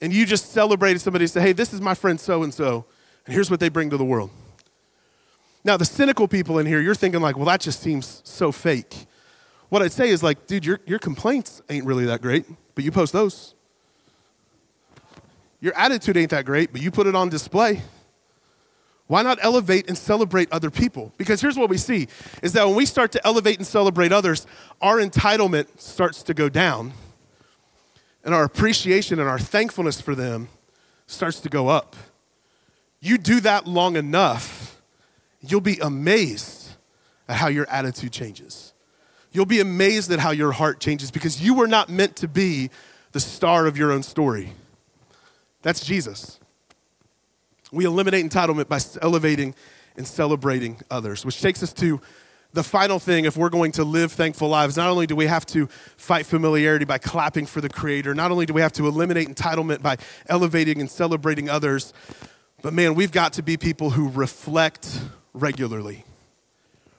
and 0.00 0.14
you 0.14 0.24
just 0.24 0.52
celebrated 0.52 1.00
somebody 1.00 1.24
and 1.24 1.30
said, 1.30 1.42
hey, 1.42 1.52
this 1.52 1.74
is 1.74 1.80
my 1.82 1.92
friend 1.92 2.18
so 2.18 2.42
and 2.42 2.54
so, 2.54 2.86
and 3.26 3.34
here's 3.34 3.50
what 3.50 3.60
they 3.60 3.68
bring 3.68 3.90
to 3.90 3.98
the 3.98 4.04
world? 4.04 4.30
Now, 5.62 5.76
the 5.76 5.84
cynical 5.84 6.26
people 6.26 6.58
in 6.58 6.64
here, 6.64 6.80
you're 6.80 6.94
thinking, 6.94 7.20
like, 7.20 7.36
well, 7.36 7.44
that 7.44 7.60
just 7.60 7.80
seems 7.80 8.22
so 8.24 8.50
fake. 8.50 8.96
What 9.68 9.82
I'd 9.82 9.92
say 9.92 10.08
is, 10.08 10.22
like, 10.22 10.46
dude, 10.46 10.64
your, 10.64 10.80
your 10.86 10.98
complaints 10.98 11.60
ain't 11.68 11.84
really 11.84 12.06
that 12.06 12.22
great, 12.22 12.46
but 12.74 12.82
you 12.82 12.90
post 12.90 13.12
those. 13.12 13.54
Your 15.64 15.74
attitude 15.78 16.18
ain't 16.18 16.28
that 16.32 16.44
great, 16.44 16.72
but 16.72 16.82
you 16.82 16.90
put 16.90 17.06
it 17.06 17.14
on 17.14 17.30
display. 17.30 17.80
Why 19.06 19.22
not 19.22 19.38
elevate 19.40 19.88
and 19.88 19.96
celebrate 19.96 20.52
other 20.52 20.70
people? 20.70 21.10
Because 21.16 21.40
here's 21.40 21.56
what 21.56 21.70
we 21.70 21.78
see 21.78 22.08
is 22.42 22.52
that 22.52 22.66
when 22.66 22.76
we 22.76 22.84
start 22.84 23.12
to 23.12 23.26
elevate 23.26 23.56
and 23.56 23.66
celebrate 23.66 24.12
others, 24.12 24.46
our 24.82 24.98
entitlement 24.98 25.80
starts 25.80 26.22
to 26.24 26.34
go 26.34 26.50
down. 26.50 26.92
And 28.26 28.34
our 28.34 28.44
appreciation 28.44 29.18
and 29.18 29.26
our 29.26 29.38
thankfulness 29.38 30.02
for 30.02 30.14
them 30.14 30.48
starts 31.06 31.40
to 31.40 31.48
go 31.48 31.68
up. 31.68 31.96
You 33.00 33.16
do 33.16 33.40
that 33.40 33.66
long 33.66 33.96
enough, 33.96 34.82
you'll 35.40 35.62
be 35.62 35.78
amazed 35.78 36.72
at 37.26 37.36
how 37.36 37.48
your 37.48 37.66
attitude 37.70 38.12
changes. 38.12 38.74
You'll 39.32 39.46
be 39.46 39.60
amazed 39.60 40.12
at 40.12 40.18
how 40.18 40.32
your 40.32 40.52
heart 40.52 40.78
changes 40.78 41.10
because 41.10 41.40
you 41.40 41.54
were 41.54 41.68
not 41.68 41.88
meant 41.88 42.16
to 42.16 42.28
be 42.28 42.68
the 43.12 43.20
star 43.20 43.64
of 43.66 43.78
your 43.78 43.92
own 43.92 44.02
story. 44.02 44.52
That's 45.64 45.84
Jesus. 45.84 46.38
We 47.72 47.86
eliminate 47.86 48.24
entitlement 48.24 48.68
by 48.68 48.78
elevating 49.02 49.54
and 49.96 50.06
celebrating 50.06 50.80
others, 50.90 51.24
which 51.24 51.40
takes 51.40 51.62
us 51.62 51.72
to 51.72 52.00
the 52.52 52.62
final 52.62 52.98
thing 52.98 53.24
if 53.24 53.36
we're 53.36 53.48
going 53.48 53.72
to 53.72 53.82
live 53.82 54.12
thankful 54.12 54.48
lives. 54.48 54.76
Not 54.76 54.90
only 54.90 55.06
do 55.06 55.16
we 55.16 55.26
have 55.26 55.46
to 55.46 55.66
fight 55.96 56.26
familiarity 56.26 56.84
by 56.84 56.98
clapping 56.98 57.46
for 57.46 57.62
the 57.62 57.70
Creator, 57.70 58.14
not 58.14 58.30
only 58.30 58.44
do 58.44 58.52
we 58.52 58.60
have 58.60 58.72
to 58.74 58.86
eliminate 58.86 59.26
entitlement 59.26 59.80
by 59.80 59.96
elevating 60.28 60.80
and 60.80 60.88
celebrating 60.88 61.48
others, 61.48 61.94
but 62.60 62.74
man, 62.74 62.94
we've 62.94 63.10
got 63.10 63.32
to 63.34 63.42
be 63.42 63.56
people 63.56 63.90
who 63.90 64.10
reflect 64.10 65.00
regularly. 65.32 66.04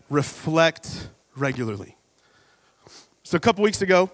Reflect 0.10 1.10
regularly. 1.36 1.96
So, 3.22 3.38
a 3.38 3.40
couple 3.40 3.64
weeks 3.64 3.82
ago, 3.84 4.10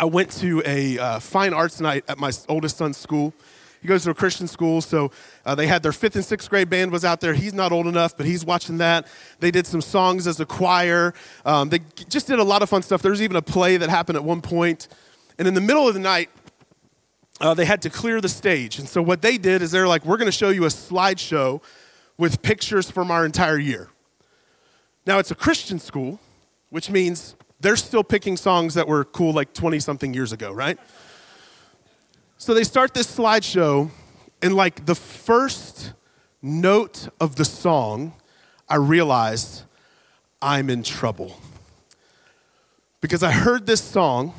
I 0.00 0.04
went 0.04 0.30
to 0.38 0.62
a 0.64 0.98
uh, 0.98 1.18
fine 1.18 1.52
arts 1.52 1.78
night 1.78 2.04
at 2.08 2.18
my 2.18 2.32
oldest 2.48 2.78
son's 2.78 2.96
school. 2.96 3.34
He 3.82 3.88
goes 3.88 4.04
to 4.04 4.10
a 4.10 4.14
Christian 4.14 4.48
school, 4.48 4.80
so 4.80 5.10
uh, 5.44 5.54
they 5.54 5.66
had 5.66 5.82
their 5.82 5.92
fifth 5.92 6.16
and 6.16 6.24
sixth 6.24 6.48
grade 6.48 6.70
band 6.70 6.90
was 6.90 7.04
out 7.04 7.20
there. 7.20 7.34
He's 7.34 7.52
not 7.52 7.70
old 7.70 7.86
enough, 7.86 8.16
but 8.16 8.24
he's 8.24 8.42
watching 8.42 8.78
that. 8.78 9.06
They 9.40 9.50
did 9.50 9.66
some 9.66 9.82
songs 9.82 10.26
as 10.26 10.40
a 10.40 10.46
choir. 10.46 11.12
Um, 11.44 11.68
they 11.68 11.80
just 12.08 12.26
did 12.26 12.38
a 12.38 12.42
lot 12.42 12.62
of 12.62 12.70
fun 12.70 12.80
stuff. 12.80 13.02
There 13.02 13.10
was 13.10 13.20
even 13.20 13.36
a 13.36 13.42
play 13.42 13.76
that 13.76 13.90
happened 13.90 14.16
at 14.16 14.24
one 14.24 14.40
point. 14.40 14.88
And 15.38 15.46
in 15.46 15.52
the 15.52 15.60
middle 15.60 15.86
of 15.86 15.92
the 15.92 16.00
night, 16.00 16.30
uh, 17.38 17.52
they 17.52 17.66
had 17.66 17.82
to 17.82 17.90
clear 17.90 18.22
the 18.22 18.28
stage. 18.30 18.78
And 18.78 18.88
so 18.88 19.02
what 19.02 19.20
they 19.20 19.36
did 19.36 19.60
is 19.60 19.70
they're 19.70 19.86
like, 19.86 20.06
we're 20.06 20.16
going 20.16 20.32
to 20.32 20.32
show 20.32 20.48
you 20.48 20.64
a 20.64 20.68
slideshow 20.68 21.62
with 22.16 22.40
pictures 22.40 22.90
from 22.90 23.10
our 23.10 23.26
entire 23.26 23.58
year. 23.58 23.90
Now, 25.04 25.18
it's 25.18 25.30
a 25.30 25.34
Christian 25.34 25.78
school, 25.78 26.20
which 26.70 26.88
means 26.88 27.36
they're 27.60 27.76
still 27.76 28.02
picking 28.02 28.36
songs 28.36 28.74
that 28.74 28.88
were 28.88 29.04
cool 29.04 29.32
like 29.32 29.52
20 29.52 29.78
something 29.80 30.14
years 30.14 30.32
ago, 30.32 30.50
right? 30.52 30.78
So 32.38 32.54
they 32.54 32.64
start 32.64 32.94
this 32.94 33.14
slideshow, 33.14 33.90
and 34.40 34.54
like 34.54 34.86
the 34.86 34.94
first 34.94 35.92
note 36.40 37.08
of 37.20 37.36
the 37.36 37.44
song, 37.44 38.14
I 38.68 38.76
realized 38.76 39.64
I'm 40.40 40.70
in 40.70 40.82
trouble. 40.82 41.36
Because 43.02 43.22
I 43.22 43.30
heard 43.30 43.66
this 43.66 43.82
song 43.82 44.32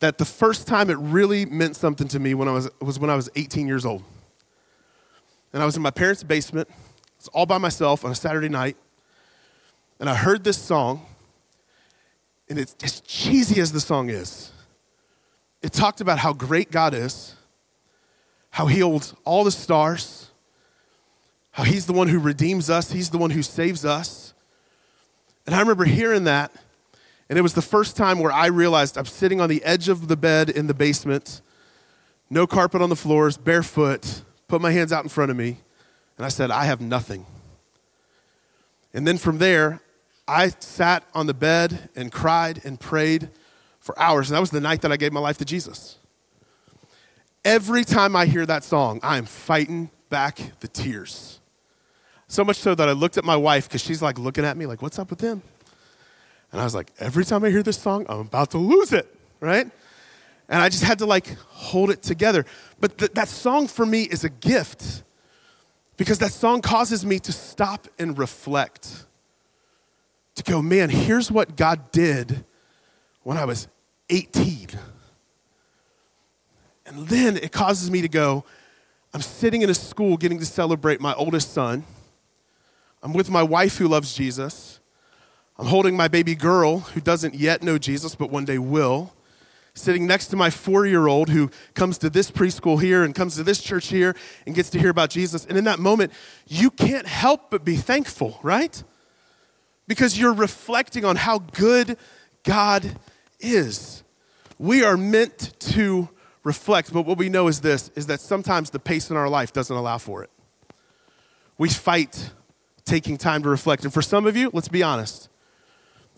that 0.00 0.18
the 0.18 0.24
first 0.24 0.66
time 0.66 0.90
it 0.90 0.98
really 0.98 1.44
meant 1.44 1.76
something 1.76 2.08
to 2.08 2.18
me 2.18 2.34
when 2.34 2.48
I 2.48 2.52
was, 2.52 2.68
was 2.80 2.98
when 2.98 3.10
I 3.10 3.16
was 3.16 3.28
18 3.36 3.68
years 3.68 3.84
old. 3.84 4.02
And 5.52 5.62
I 5.62 5.66
was 5.66 5.76
in 5.76 5.82
my 5.82 5.90
parents' 5.90 6.22
basement, 6.22 6.68
it's 7.16 7.28
all 7.28 7.46
by 7.46 7.58
myself 7.58 8.04
on 8.04 8.10
a 8.10 8.14
Saturday 8.14 8.48
night, 8.48 8.76
and 10.00 10.08
I 10.08 10.14
heard 10.14 10.42
this 10.42 10.56
song 10.56 11.04
and 12.50 12.58
it's 12.58 12.74
as 12.82 13.00
cheesy 13.00 13.60
as 13.60 13.72
the 13.72 13.80
song 13.80 14.10
is, 14.10 14.50
it 15.62 15.72
talked 15.72 16.00
about 16.00 16.18
how 16.18 16.32
great 16.32 16.70
God 16.70 16.92
is, 16.92 17.36
how 18.50 18.66
He 18.66 18.80
holds 18.80 19.14
all 19.24 19.44
the 19.44 19.52
stars, 19.52 20.30
how 21.52 21.62
He's 21.62 21.86
the 21.86 21.92
one 21.92 22.08
who 22.08 22.18
redeems 22.18 22.68
us, 22.68 22.90
He's 22.90 23.10
the 23.10 23.18
one 23.18 23.30
who 23.30 23.42
saves 23.42 23.84
us. 23.84 24.34
And 25.46 25.54
I 25.54 25.60
remember 25.60 25.84
hearing 25.84 26.24
that, 26.24 26.52
and 27.28 27.38
it 27.38 27.42
was 27.42 27.54
the 27.54 27.62
first 27.62 27.96
time 27.96 28.18
where 28.18 28.32
I 28.32 28.46
realized 28.46 28.98
I'm 28.98 29.06
sitting 29.06 29.40
on 29.40 29.48
the 29.48 29.62
edge 29.62 29.88
of 29.88 30.08
the 30.08 30.16
bed 30.16 30.50
in 30.50 30.66
the 30.66 30.74
basement, 30.74 31.42
no 32.28 32.48
carpet 32.48 32.82
on 32.82 32.88
the 32.88 32.96
floors, 32.96 33.36
barefoot, 33.36 34.22
put 34.48 34.60
my 34.60 34.72
hands 34.72 34.92
out 34.92 35.04
in 35.04 35.08
front 35.08 35.30
of 35.30 35.36
me, 35.36 35.58
and 36.16 36.26
I 36.26 36.28
said, 36.28 36.50
I 36.50 36.64
have 36.64 36.80
nothing. 36.80 37.26
And 38.92 39.06
then 39.06 39.18
from 39.18 39.38
there, 39.38 39.80
I 40.30 40.50
sat 40.60 41.02
on 41.12 41.26
the 41.26 41.34
bed 41.34 41.90
and 41.96 42.12
cried 42.12 42.64
and 42.64 42.78
prayed 42.78 43.30
for 43.80 43.98
hours. 43.98 44.30
And 44.30 44.36
that 44.36 44.40
was 44.40 44.52
the 44.52 44.60
night 44.60 44.82
that 44.82 44.92
I 44.92 44.96
gave 44.96 45.12
my 45.12 45.18
life 45.18 45.38
to 45.38 45.44
Jesus. 45.44 45.98
Every 47.44 47.82
time 47.82 48.14
I 48.14 48.26
hear 48.26 48.46
that 48.46 48.62
song, 48.62 49.00
I 49.02 49.18
am 49.18 49.24
fighting 49.24 49.90
back 50.08 50.38
the 50.60 50.68
tears. 50.68 51.40
So 52.28 52.44
much 52.44 52.58
so 52.58 52.76
that 52.76 52.88
I 52.88 52.92
looked 52.92 53.18
at 53.18 53.24
my 53.24 53.34
wife 53.34 53.66
because 53.66 53.82
she's 53.82 54.00
like 54.00 54.20
looking 54.20 54.44
at 54.44 54.56
me 54.56 54.66
like, 54.66 54.82
what's 54.82 55.00
up 55.00 55.10
with 55.10 55.20
him? 55.20 55.42
And 56.52 56.60
I 56.60 56.64
was 56.64 56.76
like, 56.76 56.92
every 57.00 57.24
time 57.24 57.42
I 57.42 57.50
hear 57.50 57.64
this 57.64 57.78
song, 57.78 58.06
I'm 58.08 58.20
about 58.20 58.52
to 58.52 58.58
lose 58.58 58.92
it, 58.92 59.12
right? 59.40 59.68
And 60.48 60.62
I 60.62 60.68
just 60.68 60.84
had 60.84 61.00
to 61.00 61.06
like 61.06 61.36
hold 61.48 61.90
it 61.90 62.02
together. 62.02 62.46
But 62.78 62.98
th- 62.98 63.12
that 63.14 63.26
song 63.26 63.66
for 63.66 63.84
me 63.84 64.04
is 64.04 64.22
a 64.22 64.30
gift 64.30 65.02
because 65.96 66.20
that 66.20 66.30
song 66.30 66.62
causes 66.62 67.04
me 67.04 67.18
to 67.18 67.32
stop 67.32 67.88
and 67.98 68.16
reflect. 68.16 69.06
To 70.40 70.50
go, 70.50 70.62
man, 70.62 70.88
here's 70.88 71.30
what 71.30 71.54
God 71.54 71.92
did 71.92 72.46
when 73.22 73.36
I 73.36 73.44
was 73.44 73.68
18. 74.08 74.68
And 76.86 77.06
then 77.08 77.36
it 77.36 77.52
causes 77.52 77.90
me 77.90 78.00
to 78.00 78.08
go, 78.08 78.44
I'm 79.12 79.20
sitting 79.20 79.60
in 79.60 79.68
a 79.68 79.74
school 79.74 80.16
getting 80.16 80.38
to 80.38 80.46
celebrate 80.46 80.98
my 80.98 81.12
oldest 81.12 81.52
son. 81.52 81.84
I'm 83.02 83.12
with 83.12 83.28
my 83.28 83.42
wife 83.42 83.76
who 83.76 83.86
loves 83.86 84.14
Jesus. 84.14 84.80
I'm 85.58 85.66
holding 85.66 85.94
my 85.94 86.08
baby 86.08 86.34
girl 86.34 86.78
who 86.78 87.02
doesn't 87.02 87.34
yet 87.34 87.62
know 87.62 87.76
Jesus, 87.76 88.14
but 88.14 88.30
one 88.30 88.46
day 88.46 88.56
will. 88.56 89.12
Sitting 89.74 90.06
next 90.06 90.28
to 90.28 90.36
my 90.36 90.48
four 90.48 90.86
year 90.86 91.06
old 91.06 91.28
who 91.28 91.50
comes 91.74 91.98
to 91.98 92.08
this 92.08 92.30
preschool 92.30 92.80
here 92.80 93.04
and 93.04 93.14
comes 93.14 93.36
to 93.36 93.42
this 93.42 93.60
church 93.60 93.88
here 93.88 94.16
and 94.46 94.54
gets 94.54 94.70
to 94.70 94.78
hear 94.78 94.88
about 94.88 95.10
Jesus. 95.10 95.44
And 95.44 95.58
in 95.58 95.64
that 95.64 95.80
moment, 95.80 96.12
you 96.48 96.70
can't 96.70 97.06
help 97.06 97.50
but 97.50 97.62
be 97.62 97.76
thankful, 97.76 98.40
right? 98.42 98.82
Because 99.90 100.16
you're 100.16 100.32
reflecting 100.32 101.04
on 101.04 101.16
how 101.16 101.40
good 101.40 101.98
God 102.44 102.96
is. 103.40 104.04
We 104.56 104.84
are 104.84 104.96
meant 104.96 105.52
to 105.72 106.08
reflect, 106.44 106.92
but 106.92 107.06
what 107.06 107.18
we 107.18 107.28
know 107.28 107.48
is 107.48 107.60
this 107.60 107.90
is 107.96 108.06
that 108.06 108.20
sometimes 108.20 108.70
the 108.70 108.78
pace 108.78 109.10
in 109.10 109.16
our 109.16 109.28
life 109.28 109.52
doesn't 109.52 109.74
allow 109.74 109.98
for 109.98 110.22
it. 110.22 110.30
We 111.58 111.70
fight 111.70 112.30
taking 112.84 113.18
time 113.18 113.42
to 113.42 113.48
reflect. 113.48 113.82
And 113.82 113.92
for 113.92 114.00
some 114.00 114.28
of 114.28 114.36
you, 114.36 114.52
let's 114.52 114.68
be 114.68 114.84
honest, 114.84 115.28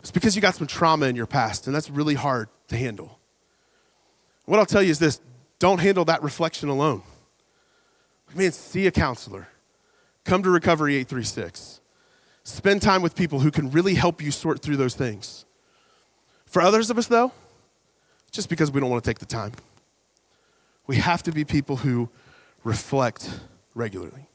it's 0.01 0.11
because 0.11 0.37
you 0.37 0.43
got 0.43 0.55
some 0.55 0.67
trauma 0.67 1.07
in 1.07 1.17
your 1.17 1.25
past, 1.27 1.67
and 1.67 1.75
that's 1.75 1.89
really 1.89 2.15
hard 2.15 2.51
to 2.69 2.77
handle. 2.77 3.19
What 4.45 4.59
I'll 4.59 4.67
tell 4.67 4.83
you 4.83 4.91
is 4.91 4.99
this 4.99 5.19
don't 5.59 5.81
handle 5.81 6.05
that 6.05 6.23
reflection 6.23 6.69
alone. 6.69 7.05
Man, 8.35 8.53
see 8.53 8.87
a 8.87 8.91
counselor. 8.91 9.49
Come 10.27 10.43
to 10.43 10.51
Recovery 10.51 10.97
836. 10.97 11.81
Spend 12.45 12.83
time 12.83 13.03
with 13.03 13.15
people 13.15 13.41
who 13.41 13.51
can 13.51 13.71
really 13.71 13.95
help 13.95 14.23
you 14.23 14.31
sort 14.31 14.61
through 14.61 14.77
those 14.77 14.95
things. 14.95 15.45
For 16.47 16.61
others 16.61 16.91
of 16.91 16.99
us, 16.99 17.07
though, 17.07 17.33
just 18.31 18.49
because 18.49 18.71
we 18.71 18.81
don't 18.81 18.91
want 18.91 19.05
to 19.05 19.09
take 19.09 19.21
the 19.21 19.27
time, 19.27 19.53
we 20.87 20.97
have 20.97 21.23
to 21.23 21.33
be 21.33 21.45
people 21.45 21.77
who 21.77 22.09
reflect 22.65 23.31
regularly. 23.75 24.29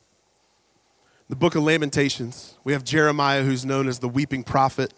The 1.30 1.36
book 1.36 1.56
of 1.56 1.64
Lamentations, 1.64 2.58
we 2.64 2.72
have 2.72 2.84
Jeremiah, 2.84 3.44
who's 3.44 3.66
known 3.66 3.88
as 3.88 4.00
the 4.00 4.08
weeping 4.08 4.44
prophet. 4.44 4.94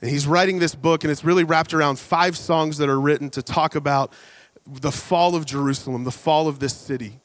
And 0.00 0.10
he's 0.10 0.26
writing 0.26 0.58
this 0.58 0.74
book, 0.74 1.04
and 1.04 1.10
it's 1.10 1.24
really 1.24 1.44
wrapped 1.44 1.74
around 1.74 1.98
five 1.98 2.36
songs 2.36 2.78
that 2.78 2.88
are 2.88 3.00
written 3.00 3.28
to 3.30 3.42
talk 3.42 3.74
about 3.74 4.12
the 4.66 4.90
fall 4.90 5.36
of 5.36 5.44
Jerusalem, 5.44 6.04
the 6.04 6.10
fall 6.10 6.48
of 6.48 6.58
this 6.58 6.74
city. 6.74 7.20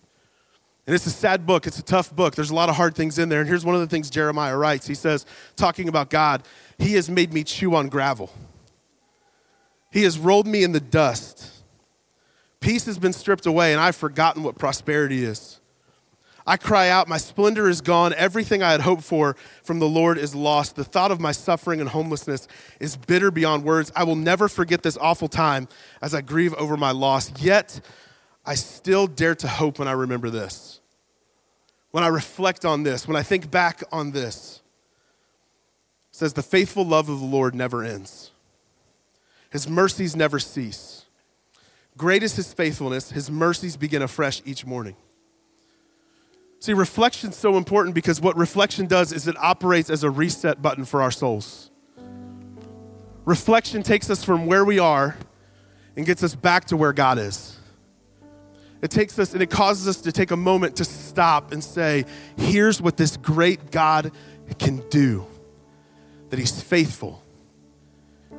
And 0.87 0.95
it's 0.95 1.05
a 1.05 1.11
sad 1.11 1.45
book, 1.45 1.67
it's 1.67 1.79
a 1.79 1.83
tough 1.83 2.13
book. 2.15 2.35
There's 2.35 2.49
a 2.49 2.55
lot 2.55 2.69
of 2.69 2.75
hard 2.75 2.95
things 2.95 3.19
in 3.19 3.29
there. 3.29 3.39
And 3.39 3.47
here's 3.47 3.63
one 3.63 3.75
of 3.75 3.81
the 3.81 3.87
things 3.87 4.09
Jeremiah 4.09 4.57
writes 4.57 4.87
He 4.87 4.95
says, 4.95 5.25
talking 5.55 5.87
about 5.87 6.09
God, 6.09 6.43
He 6.77 6.93
has 6.93 7.09
made 7.09 7.33
me 7.33 7.43
chew 7.43 7.75
on 7.75 7.89
gravel, 7.89 8.31
He 9.91 10.03
has 10.03 10.17
rolled 10.17 10.47
me 10.47 10.63
in 10.63 10.71
the 10.71 10.79
dust. 10.79 11.49
Peace 12.59 12.85
has 12.85 12.99
been 12.99 13.13
stripped 13.13 13.47
away, 13.47 13.71
and 13.71 13.81
I've 13.81 13.95
forgotten 13.95 14.43
what 14.43 14.55
prosperity 14.55 15.23
is. 15.23 15.59
I 16.45 16.57
cry 16.57 16.89
out, 16.89 17.07
My 17.07 17.17
splendor 17.17 17.69
is 17.69 17.81
gone. 17.81 18.13
Everything 18.15 18.63
I 18.63 18.71
had 18.71 18.81
hoped 18.81 19.03
for 19.03 19.35
from 19.63 19.79
the 19.79 19.87
Lord 19.87 20.17
is 20.17 20.33
lost. 20.33 20.75
The 20.75 20.83
thought 20.83 21.11
of 21.11 21.19
my 21.19 21.31
suffering 21.31 21.79
and 21.79 21.89
homelessness 21.89 22.47
is 22.79 22.97
bitter 22.97 23.31
beyond 23.31 23.63
words. 23.63 23.91
I 23.95 24.03
will 24.03 24.15
never 24.15 24.47
forget 24.47 24.83
this 24.83 24.97
awful 24.97 25.27
time 25.27 25.67
as 26.01 26.15
I 26.15 26.21
grieve 26.21 26.53
over 26.55 26.77
my 26.77 26.91
loss. 26.91 27.31
Yet, 27.41 27.81
I 28.45 28.55
still 28.55 29.07
dare 29.07 29.35
to 29.35 29.47
hope 29.47 29.79
when 29.79 29.87
I 29.87 29.91
remember 29.91 30.29
this. 30.29 30.79
When 31.91 32.03
I 32.03 32.07
reflect 32.07 32.65
on 32.65 32.83
this, 32.83 33.07
when 33.07 33.17
I 33.17 33.23
think 33.23 33.51
back 33.51 33.83
on 33.91 34.11
this, 34.11 34.61
it 36.11 36.15
says, 36.15 36.33
The 36.33 36.43
faithful 36.43 36.85
love 36.85 37.09
of 37.09 37.19
the 37.19 37.25
Lord 37.25 37.53
never 37.53 37.83
ends, 37.83 38.31
His 39.49 39.69
mercies 39.69 40.15
never 40.15 40.39
cease. 40.39 41.05
Great 41.97 42.23
is 42.23 42.35
his 42.35 42.53
faithfulness, 42.53 43.11
his 43.11 43.29
mercies 43.29 43.77
begin 43.77 44.01
afresh 44.01 44.41
each 44.45 44.65
morning. 44.65 44.95
See, 46.59 46.73
reflection's 46.73 47.35
so 47.35 47.57
important 47.57 47.95
because 47.95 48.21
what 48.21 48.37
reflection 48.37 48.85
does 48.85 49.11
is 49.11 49.27
it 49.27 49.35
operates 49.37 49.89
as 49.89 50.03
a 50.03 50.09
reset 50.09 50.61
button 50.61 50.85
for 50.85 51.01
our 51.01 51.11
souls. 51.11 51.69
Reflection 53.25 53.83
takes 53.83 54.09
us 54.09 54.23
from 54.23 54.45
where 54.45 54.63
we 54.63 54.79
are 54.79 55.17
and 55.95 56.05
gets 56.05 56.23
us 56.23 56.33
back 56.33 56.65
to 56.65 56.77
where 56.77 56.93
God 56.93 57.17
is. 57.17 57.57
It 58.81 58.89
takes 58.89 59.19
us 59.19 59.33
and 59.33 59.43
it 59.43 59.49
causes 59.49 59.87
us 59.87 60.01
to 60.01 60.11
take 60.11 60.31
a 60.31 60.37
moment 60.37 60.77
to 60.77 60.85
stop 60.85 61.51
and 61.51 61.63
say, 61.63 62.05
here's 62.37 62.81
what 62.81 62.97
this 62.97 63.15
great 63.17 63.71
God 63.71 64.11
can 64.57 64.77
do 64.89 65.25
that 66.29 66.39
He's 66.39 66.61
faithful. 66.61 67.21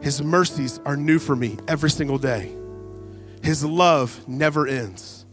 His 0.01 0.21
mercies 0.21 0.81
are 0.85 0.97
new 0.97 1.19
for 1.19 1.37
me 1.37 1.59
every 1.69 1.91
single 1.91 2.19
day. 2.19 2.53
His 3.43 3.65
love 3.65 4.27
never 4.27 4.67
ends. 4.67 5.25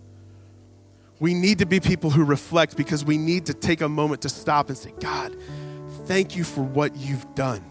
We 1.19 1.33
need 1.33 1.59
to 1.59 1.65
be 1.65 1.79
people 1.79 2.11
who 2.11 2.23
reflect 2.23 2.77
because 2.77 3.03
we 3.03 3.17
need 3.17 3.47
to 3.47 3.53
take 3.53 3.81
a 3.81 3.89
moment 3.89 4.21
to 4.21 4.29
stop 4.29 4.69
and 4.69 4.77
say, 4.77 4.93
God, 4.99 5.35
thank 6.05 6.35
you 6.35 6.43
for 6.43 6.61
what 6.61 6.95
you've 6.95 7.25
done. 7.35 7.63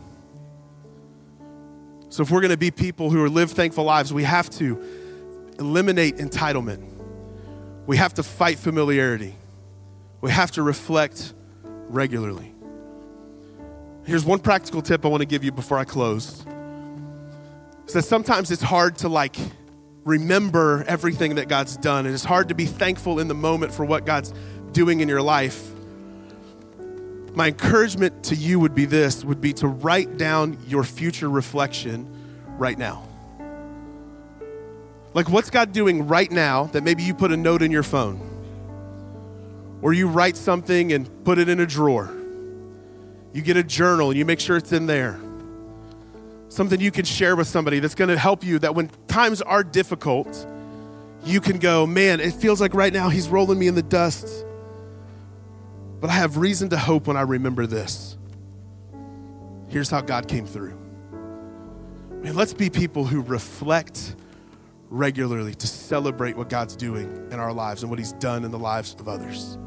So, 2.11 2.23
if 2.23 2.31
we're 2.31 2.41
going 2.41 2.51
to 2.51 2.57
be 2.57 2.71
people 2.71 3.11
who 3.11 3.27
live 3.29 3.53
thankful 3.53 3.85
lives, 3.85 4.13
we 4.13 4.25
have 4.25 4.51
to 4.51 4.83
eliminate 5.59 6.17
entitlement. 6.17 6.98
We 7.89 7.97
have 7.97 8.13
to 8.15 8.23
fight 8.23 8.59
familiarity. 8.59 9.35
We 10.21 10.31
have 10.31 10.51
to 10.53 10.63
reflect 10.63 11.33
regularly. 11.89 12.55
Here's 14.05 14.27
one 14.27 14.41
practical 14.41 14.83
tip 14.83 15.07
I 15.07 15.09
want 15.09 15.23
to 15.23 15.27
give 15.27 15.43
you 15.43 15.53
before 15.53 15.79
I 15.79 15.85
close. 15.85 16.45
Is 17.87 17.95
that 17.95 18.03
sometimes 18.03 18.51
it's 18.51 18.61
hard 18.61 18.99
to 18.99 19.09
like 19.09 19.37
remember 20.05 20.85
everything 20.87 21.37
that 21.37 21.49
God's 21.49 21.79
done. 21.79 22.05
And 22.05 22.15
it's 22.15 22.25
hard 22.25 22.51
to 22.51 22.55
be 22.55 22.67
thankful 22.67 23.21
in 23.21 23.27
the 23.27 23.35
moment 23.35 23.73
for 23.73 23.87
what 23.87 24.05
God's 24.05 24.35
doing 24.73 25.01
in 25.01 25.09
your 25.09 25.23
life. 25.23 25.71
My 27.33 27.47
encouragement 27.47 28.25
to 28.25 28.35
you 28.35 28.61
would 28.61 28.75
be 28.75 28.85
this 28.85 29.25
would 29.25 29.41
be 29.41 29.55
to 29.55 29.67
write 29.67 30.19
down 30.19 30.59
your 30.67 30.85
future 30.85 31.31
reflection 31.31 32.07
right 32.59 32.77
now. 32.77 33.08
Like 35.19 35.29
what's 35.29 35.51
God 35.51 35.73
doing 35.73 36.07
right 36.07 36.31
now 36.31 36.67
that 36.67 36.85
maybe 36.85 37.03
you 37.03 37.13
put 37.13 37.33
a 37.33 37.37
note 37.37 37.61
in 37.61 37.73
your 37.73 37.83
phone? 37.83 38.21
Or 39.83 39.93
you 39.93 40.07
write 40.07 40.37
something 40.37 40.93
and 40.93 41.25
put 41.25 41.39
it 41.39 41.49
in 41.49 41.59
a 41.59 41.67
drawer. 41.67 42.09
You 43.33 43.43
get 43.43 43.57
a 43.57 43.65
journal 43.65 44.11
and 44.11 44.17
you 44.17 44.25
make 44.25 44.39
sure 44.39 44.57
it's 44.57 44.71
in 44.71 44.87
there 44.87 45.19
something 46.51 46.81
you 46.81 46.93
can 46.93 47.05
share 47.05 47.35
with 47.35 47.49
somebody 47.49 47.81
that's 47.81 47.97
going 47.97 48.11
to 48.11 48.17
help 48.17 48.45
you 48.45 48.61
that 48.61 48.77
when 48.77 48.93
times 49.09 49.43
are 49.43 49.65
difficult, 49.65 50.47
you 51.25 51.41
can 51.41 51.59
go, 51.59 51.85
man, 51.85 52.21
it 52.21 52.35
feels 52.35 52.61
like 52.61 52.73
right 52.73 52.93
now 52.93 53.09
he's 53.09 53.29
rolling 53.29 53.59
me 53.59 53.67
in 53.67 53.75
the 53.75 53.83
dust. 53.83 54.47
But 56.01 56.11
I 56.11 56.13
have 56.13 56.37
reason 56.37 56.69
to 56.69 56.79
hope 56.79 57.09
when 57.09 57.17
I 57.17 57.23
remember 57.23 57.67
this. 57.67 58.17
Here's 59.67 59.91
how 59.91 60.01
God 60.01 60.29
came 60.29 60.47
through. 60.47 60.79
Man, 62.23 62.37
let's 62.37 62.55
be 62.55 62.71
people 62.71 63.05
who 63.05 63.21
reflect 63.21 64.15
regularly 64.91 65.55
to 65.55 65.67
celebrate 65.67 66.37
what 66.37 66.49
God's 66.49 66.77
doing 66.77 67.29
in 67.31 67.39
our 67.39 67.53
lives 67.53 67.83
and 67.83 67.91
what 67.91 67.99
he's 67.99 68.13
done 68.13 68.45
in 68.45 68.51
the 68.51 68.59
lives 68.59 68.97
of 68.99 69.09
others. 69.09 69.59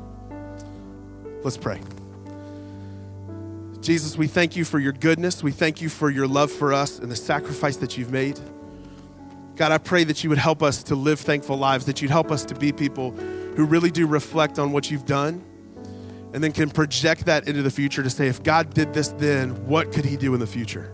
Let's 1.43 1.57
pray. 1.57 1.79
Jesus, 3.81 4.15
we 4.15 4.27
thank 4.27 4.55
you 4.55 4.63
for 4.63 4.77
your 4.77 4.93
goodness. 4.93 5.41
We 5.41 5.51
thank 5.51 5.81
you 5.81 5.89
for 5.89 6.09
your 6.09 6.27
love 6.27 6.51
for 6.51 6.71
us 6.71 6.99
and 6.99 7.11
the 7.11 7.15
sacrifice 7.15 7.77
that 7.77 7.97
you've 7.97 8.11
made. 8.11 8.39
God, 9.55 9.71
I 9.71 9.79
pray 9.79 10.03
that 10.03 10.23
you 10.23 10.29
would 10.29 10.39
help 10.39 10.61
us 10.63 10.83
to 10.83 10.95
live 10.95 11.19
thankful 11.19 11.57
lives, 11.57 11.85
that 11.85 12.01
you'd 12.01 12.11
help 12.11 12.31
us 12.31 12.45
to 12.45 12.55
be 12.55 12.71
people 12.71 13.11
who 13.11 13.65
really 13.65 13.91
do 13.91 14.07
reflect 14.07 14.59
on 14.59 14.71
what 14.71 14.89
you've 14.89 15.05
done 15.05 15.43
and 16.33 16.43
then 16.43 16.51
can 16.51 16.69
project 16.69 17.25
that 17.25 17.47
into 17.47 17.61
the 17.61 17.71
future 17.71 18.01
to 18.01 18.09
say, 18.09 18.27
if 18.27 18.41
God 18.43 18.73
did 18.73 18.93
this 18.93 19.09
then, 19.09 19.65
what 19.65 19.91
could 19.91 20.05
he 20.05 20.15
do 20.15 20.33
in 20.33 20.39
the 20.39 20.47
future? 20.47 20.93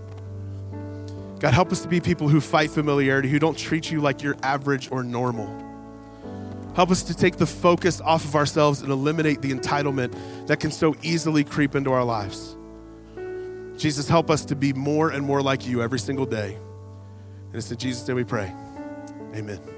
God, 1.40 1.54
help 1.54 1.72
us 1.72 1.82
to 1.82 1.88
be 1.88 2.00
people 2.00 2.28
who 2.28 2.42
fight 2.42 2.72
familiarity, 2.72 3.30
who 3.30 3.40
don't 3.40 3.58
treat 3.58 3.92
you 3.92 4.02
like 4.02 4.24
you're 4.24 4.38
average 4.42 4.92
or 4.92 5.04
normal. 5.04 5.48
Help 6.76 6.92
us 6.92 7.04
to 7.04 7.16
take 7.16 7.38
the 7.38 7.46
focus 7.46 8.02
off 8.02 8.24
of 8.24 8.36
ourselves 8.36 8.82
and 8.82 8.92
eliminate 8.92 9.42
the 9.42 9.52
entitlement 9.52 10.16
that 10.48 10.60
can 10.60 10.72
so 10.72 10.96
easily 11.02 11.44
creep 11.44 11.76
into 11.76 11.92
our 11.92 12.04
lives. 12.04 12.56
Jesus, 13.78 14.08
help 14.08 14.30
us 14.30 14.46
to 14.46 14.56
be 14.56 14.74
more 14.74 15.12
and 15.12 15.24
more 15.24 15.42
like 15.42 15.68
you 15.68 15.82
every 15.82 16.00
single 16.00 16.26
day. 16.26 16.56
And 17.48 17.56
it's 17.56 17.72
in 17.72 17.78
Jesus' 17.78 18.08
name 18.08 18.18
we 18.18 18.24
pray. 18.24 18.54
Amen. 19.36 19.77